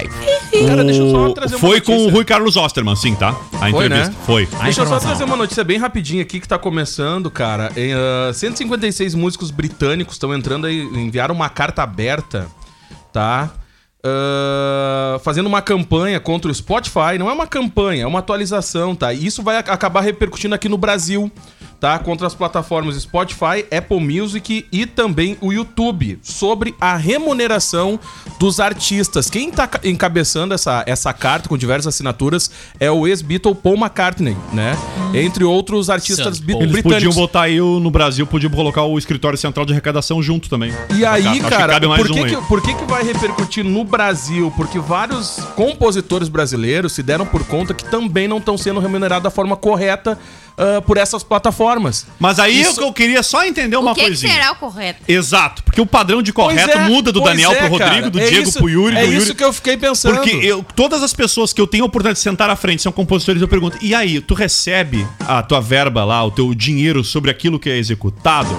[0.67, 2.13] Cara, deixa eu só trazer uma Foi com o notícia.
[2.13, 3.29] Rui Carlos Osterman, sim, tá?
[3.53, 4.09] A Foi, entrevista.
[4.09, 4.15] né?
[4.25, 4.43] Foi.
[4.43, 4.99] A Deixa eu só informação.
[5.09, 7.71] trazer uma notícia bem rapidinha aqui que tá começando, cara.
[7.75, 12.47] Em, ah, 156 músicos britânicos estão entrando aí, enviaram uma carta aberta,
[13.11, 13.51] tá?
[14.05, 17.17] Ah, fazendo uma campanha contra o Spotify.
[17.17, 19.13] Não é uma campanha, é uma atualização, tá?
[19.13, 21.31] E isso vai ac- acabar repercutindo aqui no Brasil,
[21.83, 21.99] tá?
[21.99, 27.99] Contra as plataformas Spotify, Apple Music e também o YouTube, sobre a remuneração
[28.39, 29.29] dos artistas.
[29.29, 34.37] Quem tá ca- encabeçando essa, essa carta com diversas assinaturas é o ex-Beatle Paul McCartney,
[34.53, 34.77] né?
[35.13, 36.61] Entre outros artistas Santo Paul.
[36.61, 37.15] Eles podiam britânicos.
[37.17, 40.73] botar aí no Brasil, podiam colocar o escritório central de arrecadação junto também.
[40.95, 42.29] E aí, que cara, mais por, que, um aí.
[42.33, 44.53] que, por que que vai repercutir no Brasil?
[44.55, 49.29] Porque vários compositores brasileiros se deram por conta que também não estão sendo remunerados da
[49.29, 50.17] forma correta
[50.57, 52.05] ah, por essas plataformas.
[52.19, 54.33] Mas aí Isso- eu queria só entender uma o que, que coisinha.
[54.33, 55.01] será o correto?
[55.07, 58.09] Exato, porque o padrão de correto é, muda do Daniel é, pro Rodrigo, cara.
[58.09, 59.17] do É Diego isso- pro Yuri, É do Yuri.
[59.17, 60.15] isso que eu fiquei pensando.
[60.15, 62.91] Porque eu, todas as pessoas que eu tenho a oportunidade de sentar à frente são
[62.91, 67.31] compositores, eu pergunto, e aí, tu recebe a tua verba lá, o teu dinheiro sobre
[67.31, 68.55] aquilo que é executado?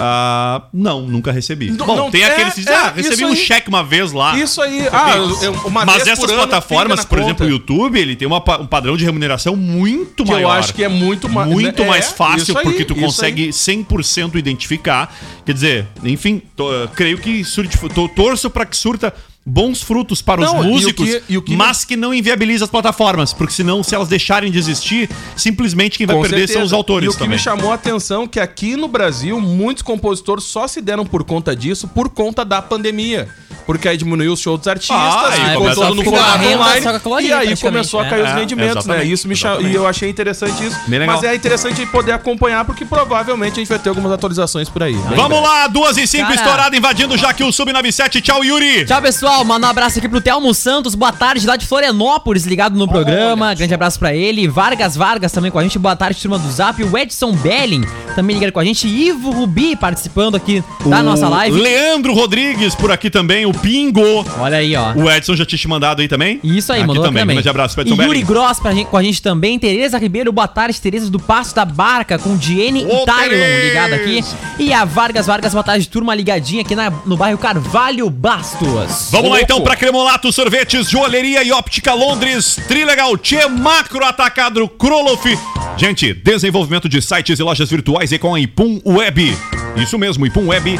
[0.00, 1.70] Ah, não, nunca recebi.
[1.70, 3.36] Não- Bom, não- tem é, aqueles que dizem, é, ah, recebi um aí.
[3.36, 4.38] cheque uma vez lá.
[4.38, 4.86] Isso aí.
[4.92, 7.50] Ah, eu- uma Mas vez essas plataformas, por exemplo, o conta.
[7.50, 10.48] YouTube, ele tem uma um padrão de remuneração muito Que maior.
[10.48, 14.38] eu acho que é muito ma- Muito é, mais fácil, aí, porque tu consegue 100%
[14.38, 15.14] identificar.
[15.44, 19.12] Quer dizer, enfim, tô- creio que surte, tô- torço para que surta
[19.48, 22.12] bons frutos para Não, os e o músicos, que- e o que- mas que não
[22.12, 26.40] inviabiliza as plataformas, porque senão, se elas deixarem de existir, simplesmente quem vai Com perder
[26.46, 26.64] são certeza.
[26.66, 27.30] os autores E o que também.
[27.36, 31.24] me chamou a atenção é que aqui no Brasil, muitos compositores só se deram por
[31.24, 33.28] conta disso por conta da pandemia.
[33.66, 37.32] Porque aí diminuiu o show dos artistas, Ah, aí ficou todo no formato online, e
[37.34, 38.08] aí começou a né?
[38.10, 38.94] cair os É, rendimentos, né?
[38.94, 39.34] exatamente, Isso me.
[39.70, 40.76] E eu achei interessante isso.
[40.86, 41.16] Bem legal.
[41.16, 44.94] Mas é interessante poder acompanhar, porque provavelmente a gente vai ter algumas atualizações por aí.
[45.14, 46.34] Vamos lá, duas e cinco, Cara.
[46.36, 48.22] estourado, invadindo já aqui o Sub97.
[48.22, 48.86] Tchau, Yuri!
[48.86, 49.37] Tchau, pessoal.
[49.44, 50.94] Manda um abraço aqui pro Telmo Santos.
[50.94, 53.54] Boa tarde, lá de Florianópolis, ligado no programa.
[53.54, 54.46] Grande abraço pra ele.
[54.48, 55.78] Vargas Vargas também com a gente.
[55.78, 56.82] Boa tarde, turma do Zap.
[56.82, 57.82] O Edson Belling
[58.14, 58.86] também ligado com a gente.
[58.88, 61.58] Ivo Rubi participando aqui da O nossa live.
[61.58, 64.24] Leandro Rodrigues por aqui também, o Pingo.
[64.38, 64.92] Olha aí, ó.
[64.94, 66.40] O Edson já tinha te mandado aí também?
[66.42, 67.24] Isso aí, aqui mandou também.
[67.26, 68.26] Grande abraço pro E Edson Yuri Belling.
[68.26, 69.58] Gross pra gente, com a gente também.
[69.58, 70.80] Tereza Ribeiro, boa tarde.
[70.80, 74.24] Tereza do Passo da Barca com Diene Ô, e Tylon ligado aqui.
[74.58, 79.10] E a Vargas Vargas, boa tarde, turma ligadinha aqui na- no bairro Carvalho Bastos.
[79.18, 79.44] Vamos lá Louco.
[79.52, 85.36] então pra Cremolato Sorvetes, Joalheria e Óptica Londres, Trilegal, Tchê, Macro Atacado, Kroloff.
[85.76, 89.36] Gente, desenvolvimento de sites e lojas virtuais e com a Ipum Web.
[89.76, 90.78] Isso mesmo, Ipum Web.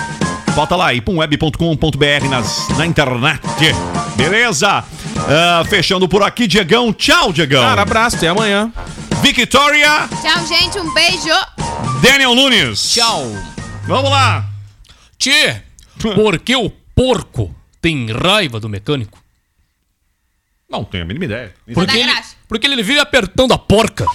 [0.54, 3.40] Bota lá, ipumweb.com.br nas- na internet.
[4.16, 4.82] Beleza?
[5.28, 6.92] Ah, fechando por aqui, Diegão.
[6.92, 7.62] Tchau, Diegão.
[7.62, 8.72] Cara, abraço, até amanhã.
[9.22, 10.78] Victoria, Tchau, gente.
[10.78, 11.28] Um beijo.
[12.02, 12.92] Daniel Nunes.
[12.92, 13.24] Tchau.
[13.86, 14.44] Vamos lá.
[15.18, 15.56] Tchê,
[16.14, 19.22] por que o porco tem raiva do mecânico?
[20.70, 21.54] Não tenho a mínima ideia.
[21.72, 22.12] Porque ele,
[22.46, 24.04] porque ele vive apertando a porca.